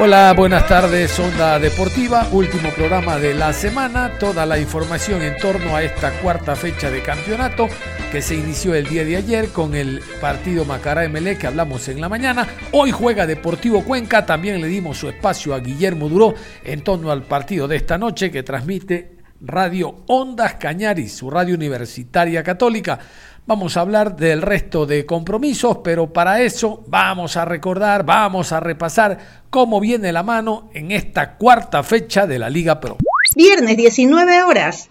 Hola, 0.00 0.32
buenas 0.32 0.68
tardes, 0.68 1.18
Onda 1.18 1.58
Deportiva, 1.58 2.28
último 2.30 2.70
programa 2.70 3.18
de 3.18 3.34
la 3.34 3.52
semana, 3.52 4.16
toda 4.20 4.46
la 4.46 4.56
información 4.56 5.22
en 5.22 5.36
torno 5.38 5.74
a 5.74 5.82
esta 5.82 6.12
cuarta 6.20 6.54
fecha 6.54 6.88
de 6.88 7.02
campeonato 7.02 7.68
que 8.12 8.22
se 8.22 8.36
inició 8.36 8.76
el 8.76 8.86
día 8.86 9.04
de 9.04 9.16
ayer 9.16 9.48
con 9.48 9.74
el 9.74 10.00
partido 10.20 10.64
Macará 10.64 11.08
MLE 11.08 11.36
que 11.36 11.48
hablamos 11.48 11.88
en 11.88 12.00
la 12.00 12.08
mañana. 12.08 12.46
Hoy 12.70 12.92
juega 12.92 13.26
Deportivo 13.26 13.82
Cuenca, 13.82 14.24
también 14.24 14.60
le 14.60 14.68
dimos 14.68 14.98
su 14.98 15.08
espacio 15.08 15.52
a 15.52 15.58
Guillermo 15.58 16.08
Duró 16.08 16.32
en 16.62 16.82
torno 16.82 17.10
al 17.10 17.24
partido 17.24 17.66
de 17.66 17.74
esta 17.74 17.98
noche 17.98 18.30
que 18.30 18.44
transmite 18.44 19.18
Radio 19.40 20.02
Ondas 20.06 20.54
Cañaris, 20.54 21.12
su 21.12 21.28
radio 21.28 21.56
universitaria 21.56 22.44
católica. 22.44 23.00
Vamos 23.48 23.78
a 23.78 23.80
hablar 23.80 24.14
del 24.14 24.42
resto 24.42 24.84
de 24.84 25.06
compromisos, 25.06 25.78
pero 25.82 26.12
para 26.12 26.42
eso 26.42 26.84
vamos 26.86 27.38
a 27.38 27.46
recordar, 27.46 28.04
vamos 28.04 28.52
a 28.52 28.60
repasar 28.60 29.46
cómo 29.48 29.80
viene 29.80 30.12
la 30.12 30.22
mano 30.22 30.68
en 30.74 30.90
esta 30.90 31.38
cuarta 31.38 31.82
fecha 31.82 32.26
de 32.26 32.38
la 32.38 32.50
Liga 32.50 32.78
Pro. 32.78 32.98
Viernes 33.34 33.78
19 33.78 34.42
horas. 34.42 34.90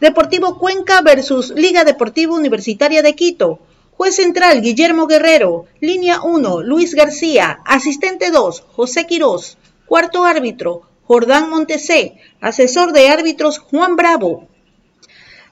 Deportivo 0.00 0.58
Cuenca 0.58 1.00
versus 1.00 1.54
Liga 1.56 1.84
Deportiva 1.84 2.34
Universitaria 2.34 3.00
de 3.00 3.14
Quito. 3.14 3.60
Juez 3.96 4.16
central 4.16 4.60
Guillermo 4.60 5.06
Guerrero. 5.06 5.64
Línea 5.80 6.20
1 6.20 6.60
Luis 6.60 6.94
García. 6.94 7.60
Asistente 7.64 8.30
2 8.30 8.64
José 8.76 9.06
Quirós. 9.06 9.56
Cuarto 9.86 10.26
árbitro 10.26 10.82
Jordán 11.04 11.48
Montesé. 11.48 12.18
Asesor 12.42 12.92
de 12.92 13.08
árbitros 13.08 13.58
Juan 13.58 13.96
Bravo. 13.96 14.46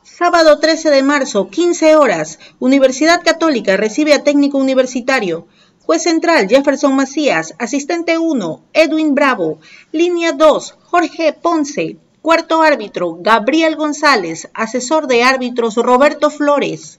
Sábado 0.04 0.58
13 0.58 0.90
de 0.90 1.04
marzo, 1.04 1.48
15 1.48 1.94
horas. 1.94 2.40
Universidad 2.58 3.22
Católica 3.22 3.76
recibe 3.76 4.14
a 4.14 4.24
técnico 4.24 4.58
universitario. 4.58 5.46
Juez 5.86 6.02
central 6.02 6.48
Jefferson 6.48 6.96
Macías. 6.96 7.54
Asistente 7.60 8.18
1 8.18 8.64
Edwin 8.72 9.14
Bravo. 9.14 9.60
Línea 9.92 10.32
2 10.32 10.74
Jorge 10.82 11.32
Ponce. 11.32 11.98
Cuarto 12.20 12.62
árbitro 12.62 13.18
Gabriel 13.20 13.76
González. 13.76 14.50
Asesor 14.54 15.06
de 15.06 15.22
árbitros 15.22 15.76
Roberto 15.76 16.30
Flores. 16.30 16.98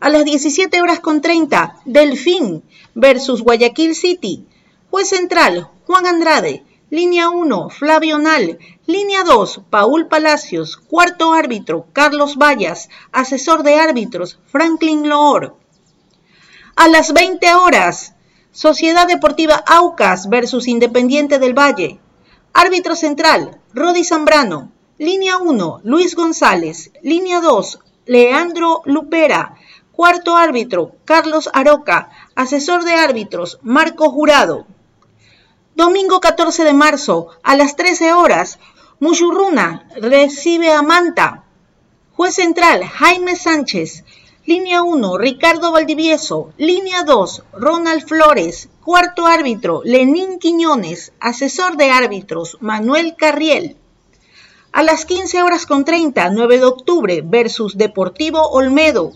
A 0.00 0.08
las 0.08 0.24
17 0.24 0.80
horas 0.80 1.00
con 1.00 1.20
30, 1.20 1.80
Delfín 1.84 2.62
versus 2.94 3.42
Guayaquil 3.42 3.94
City. 3.94 4.46
Juez 4.90 5.10
central 5.10 5.68
Juan 5.86 6.06
Andrade. 6.06 6.64
Línea 6.94 7.28
1, 7.28 7.70
Flavio 7.70 8.18
Nal. 8.18 8.60
Línea 8.86 9.24
2, 9.24 9.62
Paul 9.68 10.06
Palacios. 10.06 10.76
Cuarto 10.76 11.32
árbitro, 11.32 11.88
Carlos 11.92 12.36
Vallas. 12.36 12.88
Asesor 13.10 13.64
de 13.64 13.74
árbitros, 13.80 14.38
Franklin 14.46 15.08
Loor. 15.08 15.56
A 16.76 16.86
las 16.86 17.12
20 17.12 17.52
horas, 17.56 18.14
Sociedad 18.52 19.08
Deportiva 19.08 19.56
Aucas 19.66 20.28
versus 20.28 20.68
Independiente 20.68 21.40
del 21.40 21.52
Valle. 21.52 21.98
Árbitro 22.52 22.94
central, 22.94 23.60
Rodi 23.72 24.04
Zambrano. 24.04 24.70
Línea 24.96 25.38
1, 25.38 25.80
Luis 25.82 26.14
González. 26.14 26.92
Línea 27.02 27.40
2, 27.40 27.80
Leandro 28.06 28.82
Lupera. 28.84 29.56
Cuarto 29.90 30.36
árbitro, 30.36 30.94
Carlos 31.04 31.50
Aroca. 31.52 32.10
Asesor 32.36 32.84
de 32.84 32.92
árbitros, 32.92 33.58
Marco 33.62 34.10
Jurado. 34.10 34.68
Domingo 35.76 36.20
14 36.20 36.62
de 36.62 36.72
marzo, 36.72 37.30
a 37.42 37.56
las 37.56 37.74
13 37.74 38.12
horas, 38.12 38.60
Mushurruna 39.00 39.88
recibe 39.96 40.70
a 40.72 40.82
Manta. 40.82 41.42
Juez 42.12 42.36
central, 42.36 42.84
Jaime 42.84 43.34
Sánchez. 43.34 44.04
Línea 44.46 44.84
1, 44.84 45.18
Ricardo 45.18 45.72
Valdivieso. 45.72 46.52
Línea 46.58 47.02
2, 47.02 47.42
Ronald 47.54 48.06
Flores. 48.06 48.68
Cuarto 48.84 49.26
árbitro, 49.26 49.80
Lenín 49.84 50.38
Quiñones. 50.38 51.12
Asesor 51.18 51.76
de 51.76 51.90
árbitros, 51.90 52.56
Manuel 52.60 53.16
Carriel. 53.16 53.76
A 54.70 54.84
las 54.84 55.04
15 55.04 55.42
horas 55.42 55.66
con 55.66 55.84
30, 55.84 56.30
9 56.30 56.58
de 56.58 56.64
octubre, 56.66 57.20
versus 57.24 57.76
Deportivo 57.76 58.46
Olmedo. 58.50 59.10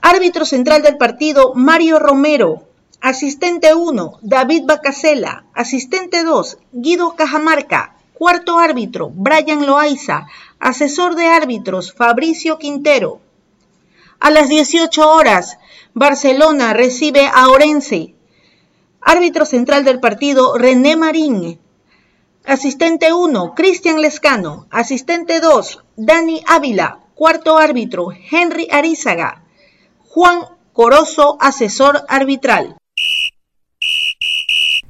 Árbitro 0.00 0.44
central 0.44 0.82
del 0.82 0.96
partido, 0.96 1.54
Mario 1.54 2.00
Romero. 2.00 2.64
Asistente 3.04 3.74
1, 3.74 4.20
David 4.22 4.62
Bacasela. 4.64 5.44
Asistente 5.54 6.22
2, 6.22 6.58
Guido 6.70 7.16
Cajamarca. 7.16 7.96
Cuarto 8.14 8.60
árbitro, 8.60 9.10
Brian 9.12 9.66
Loaiza. 9.66 10.28
Asesor 10.60 11.16
de 11.16 11.26
árbitros, 11.26 11.92
Fabricio 11.92 12.58
Quintero. 12.58 13.20
A 14.20 14.30
las 14.30 14.48
18 14.48 15.10
horas, 15.10 15.58
Barcelona 15.94 16.74
recibe 16.74 17.26
a 17.26 17.48
Orense. 17.48 18.14
Árbitro 19.00 19.46
central 19.46 19.82
del 19.82 19.98
partido, 19.98 20.56
René 20.56 20.94
Marín. 20.94 21.58
Asistente 22.44 23.12
1, 23.12 23.54
Cristian 23.56 24.00
Lescano. 24.00 24.68
Asistente 24.70 25.40
2, 25.40 25.80
Dani 25.96 26.44
Ávila. 26.46 27.00
Cuarto 27.16 27.58
árbitro, 27.58 28.12
Henry 28.12 28.68
Arizaga. 28.70 29.42
Juan 29.98 30.44
Corozo, 30.72 31.36
asesor 31.40 32.04
arbitral. 32.08 32.76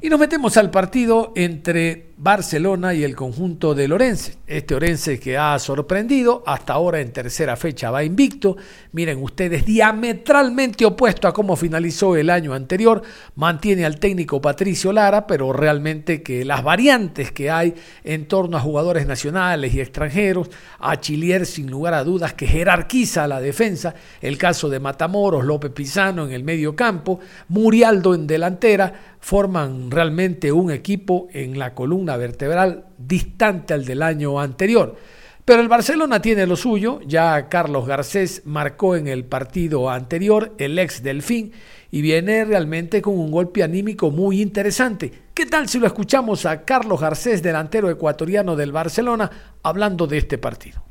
Y 0.04 0.10
nos 0.10 0.18
metemos 0.18 0.56
al 0.56 0.68
partido 0.72 1.32
entre 1.36 2.12
Barcelona 2.16 2.92
y 2.92 3.04
el 3.04 3.14
conjunto 3.14 3.72
de 3.72 3.86
Lorense. 3.86 4.36
Este 4.46 4.74
Orense 4.74 5.18
que 5.18 5.38
ha 5.38 5.56
sorprendido, 5.60 6.42
hasta 6.46 6.72
ahora 6.72 7.00
en 7.00 7.12
tercera 7.12 7.56
fecha 7.56 7.90
va 7.90 8.04
invicto. 8.04 8.56
Miren 8.92 9.22
ustedes, 9.22 9.64
diametralmente 9.64 10.84
opuesto 10.84 11.26
a 11.26 11.32
cómo 11.32 11.56
finalizó 11.56 12.16
el 12.16 12.30
año 12.30 12.52
anterior. 12.52 13.02
Mantiene 13.36 13.84
al 13.84 14.00
técnico 14.00 14.40
Patricio 14.40 14.92
Lara, 14.92 15.26
pero 15.26 15.52
realmente 15.52 16.22
que 16.22 16.44
las 16.44 16.64
variantes 16.64 17.30
que 17.30 17.50
hay 17.50 17.74
en 18.02 18.26
torno 18.26 18.56
a 18.56 18.60
jugadores 18.60 19.06
nacionales 19.06 19.72
y 19.72 19.80
extranjeros, 19.80 20.50
a 20.80 21.00
Chilier 21.00 21.46
sin 21.46 21.70
lugar 21.70 21.94
a 21.94 22.02
dudas 22.04 22.34
que 22.34 22.48
jerarquiza 22.48 23.28
la 23.28 23.40
defensa, 23.40 23.94
el 24.20 24.36
caso 24.36 24.68
de 24.68 24.80
Matamoros, 24.80 25.44
López 25.44 25.70
Pizano 25.70 26.26
en 26.26 26.32
el 26.32 26.42
medio 26.42 26.74
campo, 26.74 27.20
Murialdo 27.48 28.14
en 28.14 28.26
delantera, 28.26 28.92
forman 29.22 29.91
realmente 29.92 30.50
un 30.50 30.70
equipo 30.70 31.28
en 31.32 31.58
la 31.58 31.74
columna 31.74 32.16
vertebral 32.16 32.86
distante 32.98 33.74
al 33.74 33.84
del 33.84 34.02
año 34.02 34.40
anterior. 34.40 34.96
Pero 35.44 35.60
el 35.60 35.68
Barcelona 35.68 36.22
tiene 36.22 36.46
lo 36.46 36.56
suyo, 36.56 37.00
ya 37.04 37.48
Carlos 37.48 37.86
Garcés 37.86 38.42
marcó 38.44 38.94
en 38.94 39.08
el 39.08 39.24
partido 39.24 39.90
anterior, 39.90 40.52
el 40.58 40.78
ex 40.78 41.02
Delfín, 41.02 41.52
y 41.90 42.00
viene 42.00 42.44
realmente 42.44 43.02
con 43.02 43.18
un 43.18 43.30
golpe 43.30 43.62
anímico 43.62 44.10
muy 44.10 44.40
interesante. 44.40 45.12
¿Qué 45.34 45.46
tal 45.46 45.68
si 45.68 45.78
lo 45.78 45.86
escuchamos 45.86 46.46
a 46.46 46.64
Carlos 46.64 47.00
Garcés, 47.00 47.42
delantero 47.42 47.90
ecuatoriano 47.90 48.54
del 48.54 48.70
Barcelona, 48.70 49.30
hablando 49.62 50.06
de 50.06 50.18
este 50.18 50.38
partido? 50.38 50.82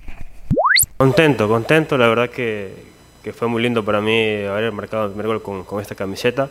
Contento, 0.97 1.47
contento, 1.47 1.97
la 1.97 2.07
verdad 2.07 2.29
que, 2.29 2.91
fue 3.33 3.47
muy 3.47 3.61
lindo 3.61 3.85
para 3.85 4.01
mí 4.01 4.43
haber 4.43 4.71
marcado 4.71 5.05
el 5.05 5.11
primer 5.11 5.27
gol 5.27 5.41
con, 5.41 5.63
con 5.63 5.81
esta 5.81 5.95
camiseta 5.95 6.49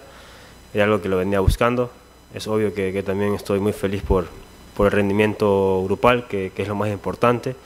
era 0.73 0.85
algo 0.85 1.03
que 1.03 1.09
lo 1.09 1.17
venía 1.17 1.41
buscando. 1.41 1.91
Es 2.35 2.47
obvio 2.47 2.73
que, 2.73 3.03
también 3.03 3.35
estoy 3.35 3.59
muy 3.59 3.73
feliz 3.73 4.03
por, 4.03 4.27
por 4.77 4.87
el 4.87 4.93
rendimiento 4.93 5.83
grupal, 5.85 6.29
que, 6.29 6.53
es 6.57 6.69
lo 6.69 6.77
más 6.77 6.91
importante. 6.91 7.57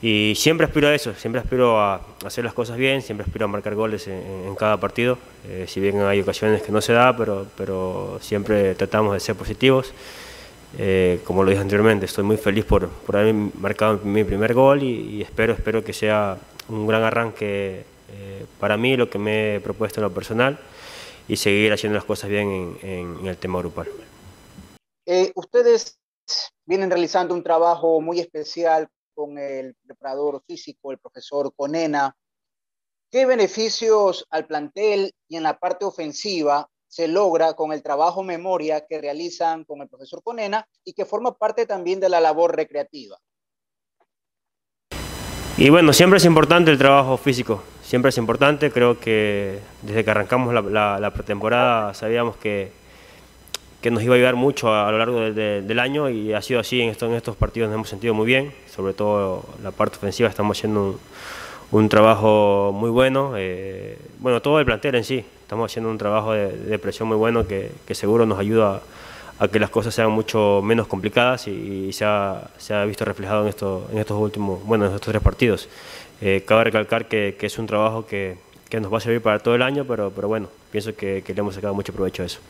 Y 0.00 0.34
siempre 0.36 0.64
aspiro 0.64 0.86
a 0.86 0.94
eso, 0.94 1.12
siempre 1.14 1.40
aspiro 1.40 1.80
a 1.80 2.00
hacer 2.24 2.44
las 2.44 2.54
cosas 2.54 2.76
bien, 2.76 3.02
siempre 3.02 3.24
aspiro 3.24 3.46
a 3.46 3.48
marcar 3.48 3.74
goles 3.74 4.06
en, 4.06 4.54
cada 4.54 4.76
partido. 4.76 5.18
Eh, 5.48 5.64
si 5.66 5.80
bien 5.80 6.00
hay 6.02 6.20
ocasiones 6.20 6.62
que 6.62 6.70
no 6.70 6.80
se 6.80 6.92
da, 6.92 7.16
pero, 7.16 7.46
pero 7.56 8.18
siempre 8.20 8.76
tratamos 8.76 9.14
de 9.14 9.20
ser 9.20 9.34
positivos. 9.34 9.92
eh, 10.78 11.20
como 11.24 11.42
lo 11.42 11.50
dije 11.50 11.62
anteriormente, 11.62 12.06
estoy 12.06 12.24
muy 12.24 12.36
feliz 12.36 12.64
por, 12.64 12.88
por 12.88 13.16
haber 13.16 13.34
marcado 13.34 13.98
mi 14.04 14.22
primer 14.22 14.54
gol 14.54 14.82
y, 14.84 15.22
espero, 15.22 15.52
espero 15.52 15.82
que 15.82 15.92
sea 15.92 16.36
un 16.68 16.86
gran 16.86 17.02
arranque 17.02 17.84
eh, 18.12 18.44
para 18.60 18.76
mí, 18.76 18.96
lo 18.96 19.10
que 19.10 19.18
me 19.18 19.56
he 19.56 19.60
propuesto 19.60 20.00
en 20.00 20.04
lo 20.04 20.12
personal 20.12 20.58
y 21.28 21.36
seguir 21.36 21.72
haciendo 21.72 21.96
las 21.96 22.04
cosas 22.04 22.30
bien 22.30 22.78
en, 22.82 23.26
el 23.26 23.36
tema 23.36 23.58
grupal. 23.58 23.86
Eh, 25.06 25.30
ustedes 25.34 25.98
vienen 26.64 26.90
realizando 26.90 27.34
un 27.34 27.42
trabajo 27.42 28.00
muy 28.00 28.20
especial 28.20 28.88
con 29.14 29.38
el 29.38 29.74
preparador 29.86 30.42
físico, 30.46 30.90
el 30.90 30.98
profesor 30.98 31.52
Conena. 31.54 32.16
¿Qué 33.10 33.26
beneficios 33.26 34.26
al 34.30 34.46
plantel 34.46 35.12
y 35.28 35.36
en 35.36 35.42
la 35.42 35.58
parte 35.58 35.84
ofensiva 35.84 36.68
se 36.88 37.06
logra 37.06 37.54
con 37.54 37.72
el 37.72 37.82
trabajo 37.82 38.22
memoria 38.22 38.86
que 38.86 39.00
realizan 39.00 39.64
con 39.64 39.82
el 39.82 39.88
profesor 39.88 40.22
Conena 40.22 40.66
y 40.84 40.94
que 40.94 41.04
forma 41.04 41.36
parte 41.36 41.66
también 41.66 42.00
de 42.00 42.08
la 42.08 42.20
labor 42.20 42.56
recreativa. 42.56 43.18
Y 45.58 45.70
bueno, 45.70 45.92
siempre 45.92 46.18
es 46.18 46.24
importante 46.24 46.70
el 46.70 46.78
trabajo 46.78 47.16
físico, 47.16 47.64
siempre 47.82 48.10
es 48.10 48.18
importante, 48.18 48.70
creo 48.70 49.00
que 49.00 49.58
desde 49.82 50.04
que 50.04 50.10
arrancamos 50.12 50.54
la, 50.54 51.10
pretemporada 51.12 51.94
sabíamos 51.94 52.36
que, 52.36 52.70
que, 53.80 53.90
nos 53.90 54.04
iba 54.04 54.14
a 54.14 54.18
ayudar 54.18 54.36
mucho 54.36 54.72
a, 54.72 54.88
lo 54.92 54.98
largo 54.98 55.18
del 55.18 55.78
año 55.80 56.10
y 56.10 56.32
ha 56.32 56.42
sido 56.42 56.60
así 56.60 56.80
en, 56.80 56.90
en 56.96 57.14
estos 57.14 57.34
partidos 57.34 57.70
nos 57.70 57.74
hemos 57.74 57.88
sentido 57.88 58.14
muy 58.14 58.24
bien, 58.24 58.52
sobre 58.70 58.94
todo 58.94 59.46
la 59.60 59.72
parte 59.72 59.96
ofensiva 59.96 60.28
estamos 60.28 60.56
haciendo 60.56 61.00
un, 61.72 61.88
trabajo 61.88 62.70
muy 62.72 62.90
bueno, 62.90 63.32
eh, 63.36 63.98
bueno, 64.20 64.40
todo 64.40 64.60
el 64.60 64.64
plantel 64.64 64.94
en 64.94 65.02
sí, 65.02 65.24
estamos 65.42 65.72
haciendo 65.72 65.90
un 65.90 65.98
trabajo 65.98 66.34
de, 66.34 66.78
presión 66.78 67.08
muy 67.08 67.16
bueno 67.16 67.48
que, 67.48 67.72
seguro 67.96 68.26
nos 68.26 68.38
ayuda 68.38 68.76
a, 68.76 68.80
que 69.46 69.60
las 69.60 69.70
cosas 69.70 69.94
sean 69.94 70.10
mucho 70.10 70.60
menos 70.62 70.88
complicadas 70.88 71.46
y, 71.46 71.92
se, 71.92 72.04
ha, 72.04 72.50
se, 72.56 72.74
ha, 72.74 72.84
visto 72.84 73.04
reflejado 73.04 73.42
en, 73.42 73.48
esto, 73.48 73.88
en 73.92 73.98
estos 73.98 74.20
últimos, 74.20 74.64
bueno, 74.64 74.86
en 74.86 74.94
estos 74.94 75.12
tres 75.12 75.22
partidos. 75.22 75.68
Eh, 76.20 76.42
cabe 76.44 76.64
recalcar 76.64 77.06
que, 77.06 77.36
que, 77.38 77.46
es 77.46 77.58
un 77.58 77.66
trabajo 77.66 78.04
que, 78.04 78.36
que, 78.68 78.80
nos 78.80 78.92
va 78.92 78.98
a 78.98 79.00
servir 79.00 79.22
para 79.22 79.38
todo 79.38 79.54
el 79.54 79.62
año, 79.62 79.84
pero, 79.84 80.10
pero 80.10 80.26
bueno, 80.26 80.48
pienso 80.72 80.96
que, 80.96 81.22
le 81.26 81.40
hemos 81.40 81.54
sacado 81.54 81.74
mucho 81.74 81.92
provecho 81.92 82.24
a 82.24 82.26
eso. 82.26 82.40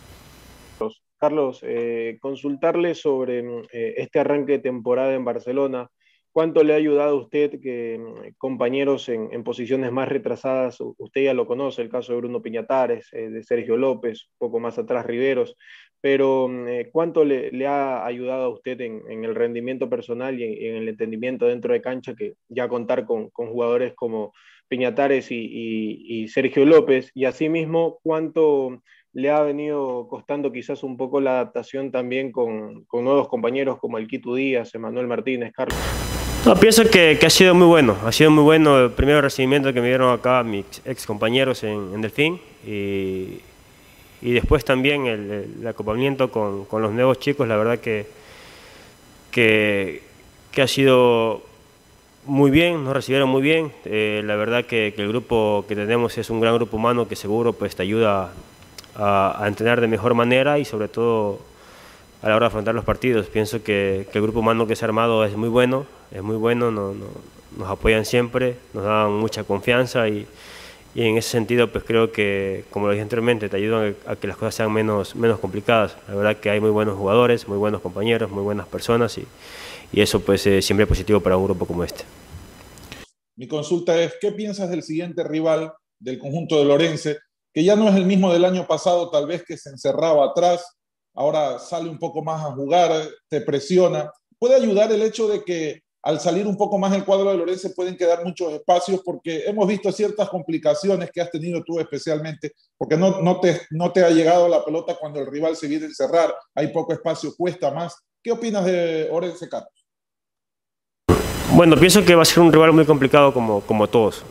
Carlos, 1.20 1.60
eh, 1.64 2.16
consultarle 2.20 2.94
sobre 2.94 3.42
este 3.72 4.20
arranque 4.20 4.52
de 4.52 4.58
temporada 4.60 5.14
en 5.14 5.24
Barcelona. 5.24 5.90
¿Cuánto 6.38 6.62
le 6.62 6.72
ha 6.72 6.76
ayudado 6.76 7.10
a 7.16 7.20
usted 7.20 7.60
que 7.60 7.98
mm, 7.98 8.34
compañeros 8.36 9.08
en, 9.08 9.42
posiciones 9.42 9.90
más 9.90 10.08
retrasadas, 10.08 10.78
usted 10.80 11.24
ya 11.24 11.34
lo 11.34 11.48
conoce, 11.48 11.82
el 11.82 11.88
caso 11.88 12.12
de 12.12 12.18
Bruno 12.18 12.40
Piñatares, 12.40 13.12
eh, 13.12 13.28
de 13.28 13.42
Sergio 13.42 13.76
López, 13.76 14.28
poco 14.38 14.60
más 14.60 14.78
atrás 14.78 15.04
Riveros, 15.04 15.56
pero 16.00 16.48
mm, 16.48 16.68
eh, 16.68 16.88
¿cuánto 16.92 17.24
le, 17.24 17.66
ha 17.66 18.04
ayudado 18.04 18.44
a 18.44 18.48
usted 18.48 18.80
en, 18.80 19.24
el 19.24 19.34
rendimiento 19.34 19.88
personal 19.88 20.38
y 20.38 20.66
en, 20.66 20.76
el 20.76 20.88
entendimiento 20.88 21.46
dentro 21.46 21.72
de 21.72 21.82
cancha 21.82 22.14
que 22.14 22.34
ya 22.48 22.68
contar 22.68 23.04
con, 23.04 23.30
jugadores 23.30 23.94
como 23.94 24.32
Piñatares 24.68 25.28
y, 25.30 26.28
Sergio 26.28 26.64
López? 26.64 27.10
Y 27.14 27.24
asimismo, 27.24 27.98
¿cuánto 28.02 28.82
le 29.12 29.30
ha 29.30 29.42
venido 29.42 30.06
costando 30.08 30.52
quizás 30.52 30.82
un 30.82 30.96
poco 30.96 31.20
la 31.20 31.32
adaptación 31.32 31.90
también 31.90 32.30
con, 32.30 32.86
nuevos 32.92 33.28
compañeros 33.28 33.78
como 33.78 33.98
el 33.98 34.06
Quito 34.06 34.34
Díaz, 34.34 34.74
Emanuel 34.74 35.06
Martínez, 35.06 35.52
Carlos? 35.52 35.78
No, 36.46 36.54
pienso 36.54 36.84
que, 36.88 37.18
ha 37.20 37.30
sido 37.30 37.54
muy 37.54 37.66
bueno, 37.66 37.96
ha 38.04 38.12
sido 38.12 38.30
muy 38.30 38.44
bueno 38.44 38.84
el 38.84 38.92
primer 38.92 39.22
recibimiento 39.22 39.72
que 39.72 39.80
me 39.80 39.88
dieron 39.88 40.12
acá 40.12 40.44
mis 40.44 40.64
ex 40.84 41.04
compañeros 41.04 41.64
en, 41.64 42.00
Delfín 42.00 42.40
y, 42.64 43.40
después 44.20 44.64
también 44.64 45.06
el, 45.06 45.66
acompañamiento 45.66 46.30
con, 46.30 46.66
los 46.70 46.92
nuevos 46.92 47.18
chicos, 47.18 47.46
la 47.46 47.56
verdad 47.56 47.78
que, 47.78 48.06
que, 49.30 50.02
ha 50.60 50.66
sido 50.66 51.42
muy 52.24 52.50
bien, 52.50 52.82
nos 52.84 52.92
recibieron 52.92 53.28
muy 53.28 53.42
bien, 53.42 53.72
eh, 53.84 54.22
la 54.24 54.34
verdad 54.36 54.64
que, 54.64 54.92
el 54.96 55.08
grupo 55.08 55.64
que 55.68 55.76
tenemos 55.76 56.18
es 56.18 56.30
un 56.30 56.40
gran 56.40 56.54
grupo 56.56 56.76
humano 56.76 57.06
que 57.06 57.14
seguro 57.14 57.52
pues 57.52 57.76
te 57.76 57.82
ayuda 57.82 58.32
a, 58.96 59.44
a 59.44 59.48
entrenar 59.48 59.80
de 59.80 59.86
mejor 59.86 60.14
manera 60.14 60.58
y 60.58 60.64
sobre 60.64 60.88
todo 60.88 61.40
a 62.22 62.28
la 62.28 62.36
hora 62.36 62.46
de 62.46 62.48
afrontar 62.48 62.74
los 62.74 62.84
partidos. 62.84 63.26
Pienso 63.26 63.62
que, 63.62 64.08
el 64.12 64.22
grupo 64.22 64.40
humano 64.40 64.66
que 64.66 64.76
se 64.76 64.84
ha 64.84 64.88
armado 64.88 65.24
es 65.24 65.36
muy 65.36 65.48
bueno, 65.48 65.86
es 66.10 66.22
muy 66.22 66.36
bueno, 66.36 66.70
nos 66.70 67.68
apoyan 67.68 68.04
siempre, 68.04 68.56
nos 68.74 68.84
dan 68.84 69.12
mucha 69.12 69.44
confianza 69.44 70.08
y, 70.08 70.26
en 71.06 71.16
ese 71.16 71.30
sentido 71.30 71.70
pues 71.70 71.84
creo 71.84 72.12
que, 72.12 72.64
como 72.70 72.86
lo 72.86 72.92
dije 72.92 73.02
anteriormente, 73.02 73.48
te 73.48 73.56
ayudan 73.56 73.96
a, 74.06 74.16
que 74.16 74.26
las 74.26 74.36
cosas 74.36 74.54
sean 74.54 74.72
menos, 74.72 75.14
menos 75.14 75.38
complicadas. 75.38 75.96
La 76.08 76.14
verdad 76.14 76.36
que 76.36 76.50
hay 76.50 76.60
muy 76.60 76.70
buenos 76.70 76.96
jugadores, 76.96 77.46
muy 77.46 77.58
buenos 77.58 77.80
compañeros, 77.80 78.30
muy 78.30 78.42
buenas 78.42 78.66
personas 78.66 79.18
y, 79.18 79.26
eso 79.92 80.20
pues 80.20 80.42
siempre 80.42 80.82
es 80.82 80.88
positivo 80.88 81.20
para 81.20 81.36
un 81.36 81.44
grupo 81.44 81.66
como 81.66 81.82
este. 81.82 82.04
Mi 83.36 83.48
consulta 83.48 83.98
es, 83.98 84.14
¿qué 84.20 84.32
piensas 84.32 84.68
del 84.68 84.82
siguiente 84.82 85.24
rival 85.24 85.72
del 85.98 86.18
conjunto 86.18 86.58
de 86.58 86.64
Lorense, 86.64 87.18
que 87.52 87.64
ya 87.64 87.76
no 87.76 87.88
es 87.88 87.96
el 87.96 88.04
mismo 88.04 88.32
del 88.32 88.44
año 88.44 88.66
pasado, 88.66 89.10
tal 89.10 89.26
vez 89.26 89.44
que 89.44 89.56
se 89.56 89.70
encerraba 89.70 90.26
atrás, 90.26 90.64
ahora 91.14 91.58
sale 91.58 91.88
un 91.88 91.98
poco 91.98 92.22
más 92.22 92.44
a 92.44 92.52
jugar, 92.52 93.08
te 93.28 93.40
presiona. 93.40 94.10
Puede 94.38 94.54
ayudar 94.54 94.92
el 94.92 95.02
hecho 95.02 95.28
de 95.28 95.42
que 95.42 95.82
al 96.02 96.20
salir 96.20 96.46
un 96.46 96.56
poco 96.56 96.78
más 96.78 96.94
el 96.94 97.04
cuadro 97.04 97.30
de 97.30 97.36
Lorenzo 97.36 97.72
pueden 97.74 97.96
quedar 97.96 98.24
muchos 98.24 98.52
espacios 98.52 99.02
porque 99.04 99.44
hemos 99.46 99.66
visto 99.66 99.90
ciertas 99.90 100.28
complicaciones 100.28 101.10
que 101.10 101.20
has 101.20 101.30
tenido 101.30 101.62
tú 101.64 101.80
especialmente, 101.80 102.52
porque 102.76 102.96
no, 102.96 103.20
no, 103.20 103.40
te, 103.40 103.62
no 103.70 103.92
te 103.92 104.04
ha 104.04 104.10
llegado 104.10 104.48
la 104.48 104.64
pelota 104.64 104.96
cuando 104.98 105.20
el 105.20 105.26
rival 105.26 105.56
se 105.56 105.66
viene 105.66 105.84
a 105.84 105.88
encerrar, 105.88 106.34
hay 106.54 106.68
poco 106.68 106.92
espacio, 106.92 107.34
cuesta 107.36 107.70
más. 107.70 107.96
¿Qué 108.22 108.32
opinas 108.32 108.64
de 108.64 109.08
Orense 109.10 109.48
Carlos? 109.48 109.72
Bueno, 111.52 111.76
pienso 111.76 112.04
que 112.04 112.14
va 112.14 112.22
a 112.22 112.26
ser 112.26 112.40
un 112.40 112.52
rival 112.52 112.72
muy 112.72 112.84
complicado 112.84 113.32
como, 113.32 113.60
como 113.62 113.88
todos. 113.88 114.22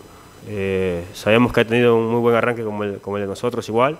Eh, 0.48 1.04
sabemos 1.14 1.52
que 1.52 1.62
ha 1.62 1.66
tenido 1.66 1.98
un 1.98 2.08
muy 2.08 2.22
buen 2.22 2.36
arranque 2.36 2.64
como 2.64 2.84
el, 2.84 3.00
como 3.00 3.18
el 3.18 3.24
de 3.24 3.28
nosotros 3.28 3.68
igual 3.68 3.98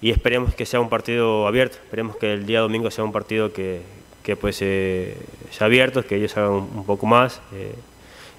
y 0.00 0.10
esperemos 0.10 0.54
que 0.54 0.66
sea 0.66 0.80
un 0.80 0.88
partido 0.88 1.46
abierto, 1.46 1.76
esperemos 1.76 2.16
que 2.16 2.32
el 2.32 2.44
día 2.44 2.60
domingo 2.60 2.90
sea 2.90 3.04
un 3.04 3.12
partido 3.12 3.52
que, 3.52 3.82
que 4.22 4.36
pues 4.36 4.58
eh, 4.60 5.16
abierto, 5.60 6.04
que 6.04 6.16
ellos 6.16 6.36
hagan 6.36 6.52
un, 6.52 6.84
poco 6.84 7.06
más. 7.06 7.40
Eh, 7.54 7.74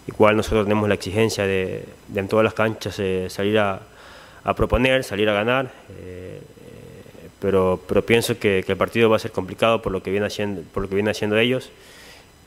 igual 0.07 0.35
nosotros 0.35 0.65
tenemos 0.65 0.87
la 0.87 0.95
exigencia 0.95 1.45
de, 1.45 1.85
de 2.07 2.19
en 2.19 2.27
todas 2.27 2.43
las 2.43 2.53
canchas 2.53 2.97
eh, 2.99 3.27
salir 3.29 3.59
a, 3.59 3.81
proponer, 4.55 5.03
salir 5.03 5.29
a 5.29 5.33
ganar, 5.33 5.71
eh, 5.99 6.41
pero, 7.39 7.79
pero 7.87 8.05
pienso 8.05 8.37
que, 8.37 8.63
el 8.67 8.77
partido 8.77 9.09
va 9.09 9.15
a 9.15 9.19
ser 9.19 9.31
complicado 9.31 9.81
por 9.81 9.91
lo 9.91 10.03
que 10.03 10.11
viene 10.11 10.25
haciendo, 10.25 10.61
por 10.73 10.83
lo 10.83 10.89
que 10.89 11.09
haciendo 11.09 11.37
ellos 11.37 11.71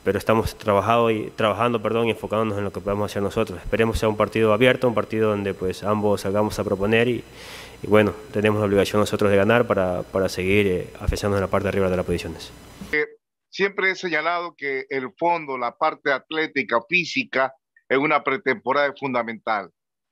pero 0.03 0.19
estamos 0.19 0.55
trabajado 0.55 1.11
y, 1.11 1.33
trabajando 1.35 1.81
perdón, 1.81 2.07
y 2.07 2.11
enfocándonos 2.11 2.57
en 2.57 2.63
lo 2.63 2.71
que 2.71 2.79
podemos 2.79 3.11
hacer 3.11 3.21
nosotros. 3.21 3.59
Esperemos 3.59 3.99
sea 3.99 4.07
un 4.07 4.15
partido 4.15 4.53
abierto, 4.53 4.87
un 4.87 4.93
partido 4.93 5.31
donde 5.31 5.53
pues 5.53 5.83
ambos 5.83 6.21
salgamos 6.21 6.57
a 6.59 6.63
proponer 6.63 7.09
y, 7.09 7.25
bueno, 7.85 8.13
tenemos 8.31 8.61
la 8.61 8.67
obligación 8.67 9.01
nosotros 9.01 9.29
de 9.29 9.35
ganar 9.35 9.67
para, 9.67 10.03
para 10.03 10.29
seguir 10.29 10.65
eh, 10.65 10.87
en 11.21 11.41
la 11.41 11.47
parte 11.47 11.63
de 11.63 11.69
arriba 11.69 11.89
de 11.89 11.97
las 11.97 12.05
posiciones. 12.05 12.51
Siempre 13.57 13.89
he 13.89 13.95
señalado 13.95 14.53
que 14.55 14.85
el 14.87 15.09
fondo, 15.17 15.57
la 15.57 15.75
parte 15.75 16.11
atlética, 16.11 16.79
física, 16.87 17.55
en 17.89 18.01
una 18.01 18.23
pretemporada 18.23 18.89
es 18.89 18.99
fundamental. 18.99 19.71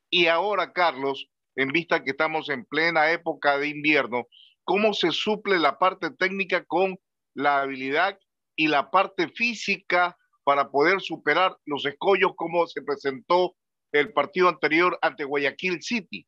Y 0.09 0.25
ahora, 0.25 0.73
Carlos, 0.73 1.27
en 1.55 1.67
vista 1.67 2.03
que 2.03 2.09
estamos 2.09 2.49
en 2.49 2.65
plena 2.65 3.11
época 3.11 3.59
de 3.59 3.67
invierno, 3.67 4.25
¿cómo 4.63 4.95
se 4.95 5.11
suple 5.11 5.59
la 5.59 5.77
parte 5.77 6.09
técnica 6.09 6.65
con 6.65 6.97
la 7.35 7.61
habilidad 7.61 8.17
y 8.55 8.67
la 8.67 8.89
parte 8.89 9.29
física 9.29 10.17
para 10.43 10.71
poder 10.71 10.99
superar 10.99 11.55
los 11.65 11.85
escollos 11.85 12.31
como 12.35 12.65
se 12.65 12.81
presentó 12.81 13.55
el 13.91 14.11
partido 14.11 14.49
anterior 14.49 14.97
ante 15.03 15.23
Guayaquil 15.23 15.83
City? 15.83 16.25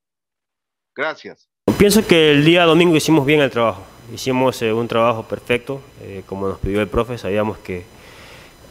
Gracias. 0.96 1.50
Pienso 1.80 2.06
que 2.06 2.30
el 2.30 2.46
día 2.46 2.66
domingo 2.66 2.96
hicimos 2.96 3.26
bien 3.26 3.42
el 3.42 3.50
trabajo. 3.50 3.97
Hicimos 4.14 4.62
eh, 4.62 4.72
un 4.72 4.88
trabajo 4.88 5.24
perfecto, 5.24 5.82
eh, 6.02 6.24
como 6.26 6.48
nos 6.48 6.60
pidió 6.60 6.82
el 6.82 6.88
profe. 6.88 7.18
Sabíamos 7.18 7.58
que, 7.58 7.84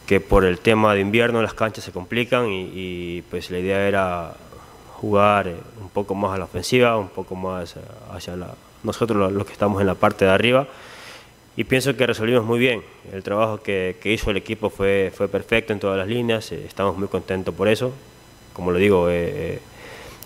que 0.07 0.19
por 0.19 0.45
el 0.45 0.59
tema 0.59 0.95
de 0.95 1.01
invierno 1.01 1.41
las 1.43 1.53
canchas 1.53 1.83
se 1.83 1.91
complican 1.91 2.47
y, 2.49 3.21
pues 3.29 3.51
la 3.51 3.59
idea 3.59 3.87
era 3.87 4.33
jugar 4.95 5.47
eh, 5.47 5.55
un 5.79 5.89
poco 5.89 6.15
más 6.15 6.33
a 6.33 6.39
la 6.39 6.45
ofensiva, 6.45 6.97
un 6.97 7.09
poco 7.09 7.35
más 7.35 7.75
hacia 8.11 8.35
la, 8.35 8.55
nosotros 8.83 9.31
los, 9.31 9.45
que 9.45 9.53
estamos 9.53 9.79
en 9.79 9.87
la 9.87 9.93
parte 9.93 10.25
de 10.25 10.31
arriba. 10.31 10.67
Y 11.55 11.65
pienso 11.65 11.95
que 11.95 12.07
resolvimos 12.07 12.43
muy 12.43 12.57
bien. 12.57 12.81
El 13.11 13.21
trabajo 13.21 13.61
que, 13.61 13.97
que 14.01 14.11
hizo 14.11 14.31
el 14.31 14.37
equipo 14.37 14.71
fue, 14.71 15.11
fue 15.15 15.27
perfecto 15.27 15.71
en 15.71 15.79
todas 15.79 15.99
las 15.99 16.07
líneas. 16.07 16.51
estamos 16.51 16.97
muy 16.97 17.07
contentos 17.07 17.53
por 17.53 17.67
eso. 17.67 17.91
Como 18.53 18.71
lo 18.71 18.79
digo, 18.79 19.07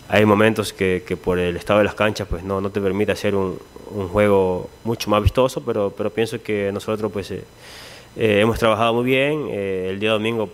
hay 0.10 0.25
momentos 0.25 0.74
que, 0.74 1.17
por 1.24 1.39
el 1.39 1.55
estado 1.55 1.79
de 1.79 1.86
las 1.86 1.96
canchas 1.96 2.27
pues 2.29 2.43
no, 2.43 2.62
te 2.70 2.81
permite 2.81 3.12
hacer 3.12 3.36
un, 3.36 3.58
un 3.93 4.08
juego 4.08 4.70
mucho 4.84 5.10
más 5.10 5.22
vistoso, 5.24 5.62
pero, 5.63 5.93
pero 5.96 6.10
pienso 6.10 6.41
que 6.41 6.72
nosotros 6.72 7.12
pues 7.12 7.31
eh, 7.31 7.43
eh, 8.17 8.39
hemos 8.41 8.60
trabajado 8.60 8.93
muy 8.93 9.05
bien, 9.05 9.48
eh, 9.50 9.88
el 9.89 10.00
día 10.00 10.12
domingo 10.12 10.50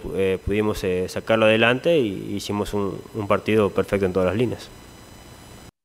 pudimos 0.46 0.84
sacarlo 1.08 1.46
adelante 1.46 1.98
y 1.98 2.36
hicimos 2.36 2.74
un, 2.74 3.00
un 3.13 3.27
partido 3.27 3.70
perfecto 3.70 4.06
en 4.06 4.13
todas 4.13 4.27
las 4.27 4.38
líneas. 4.38 4.70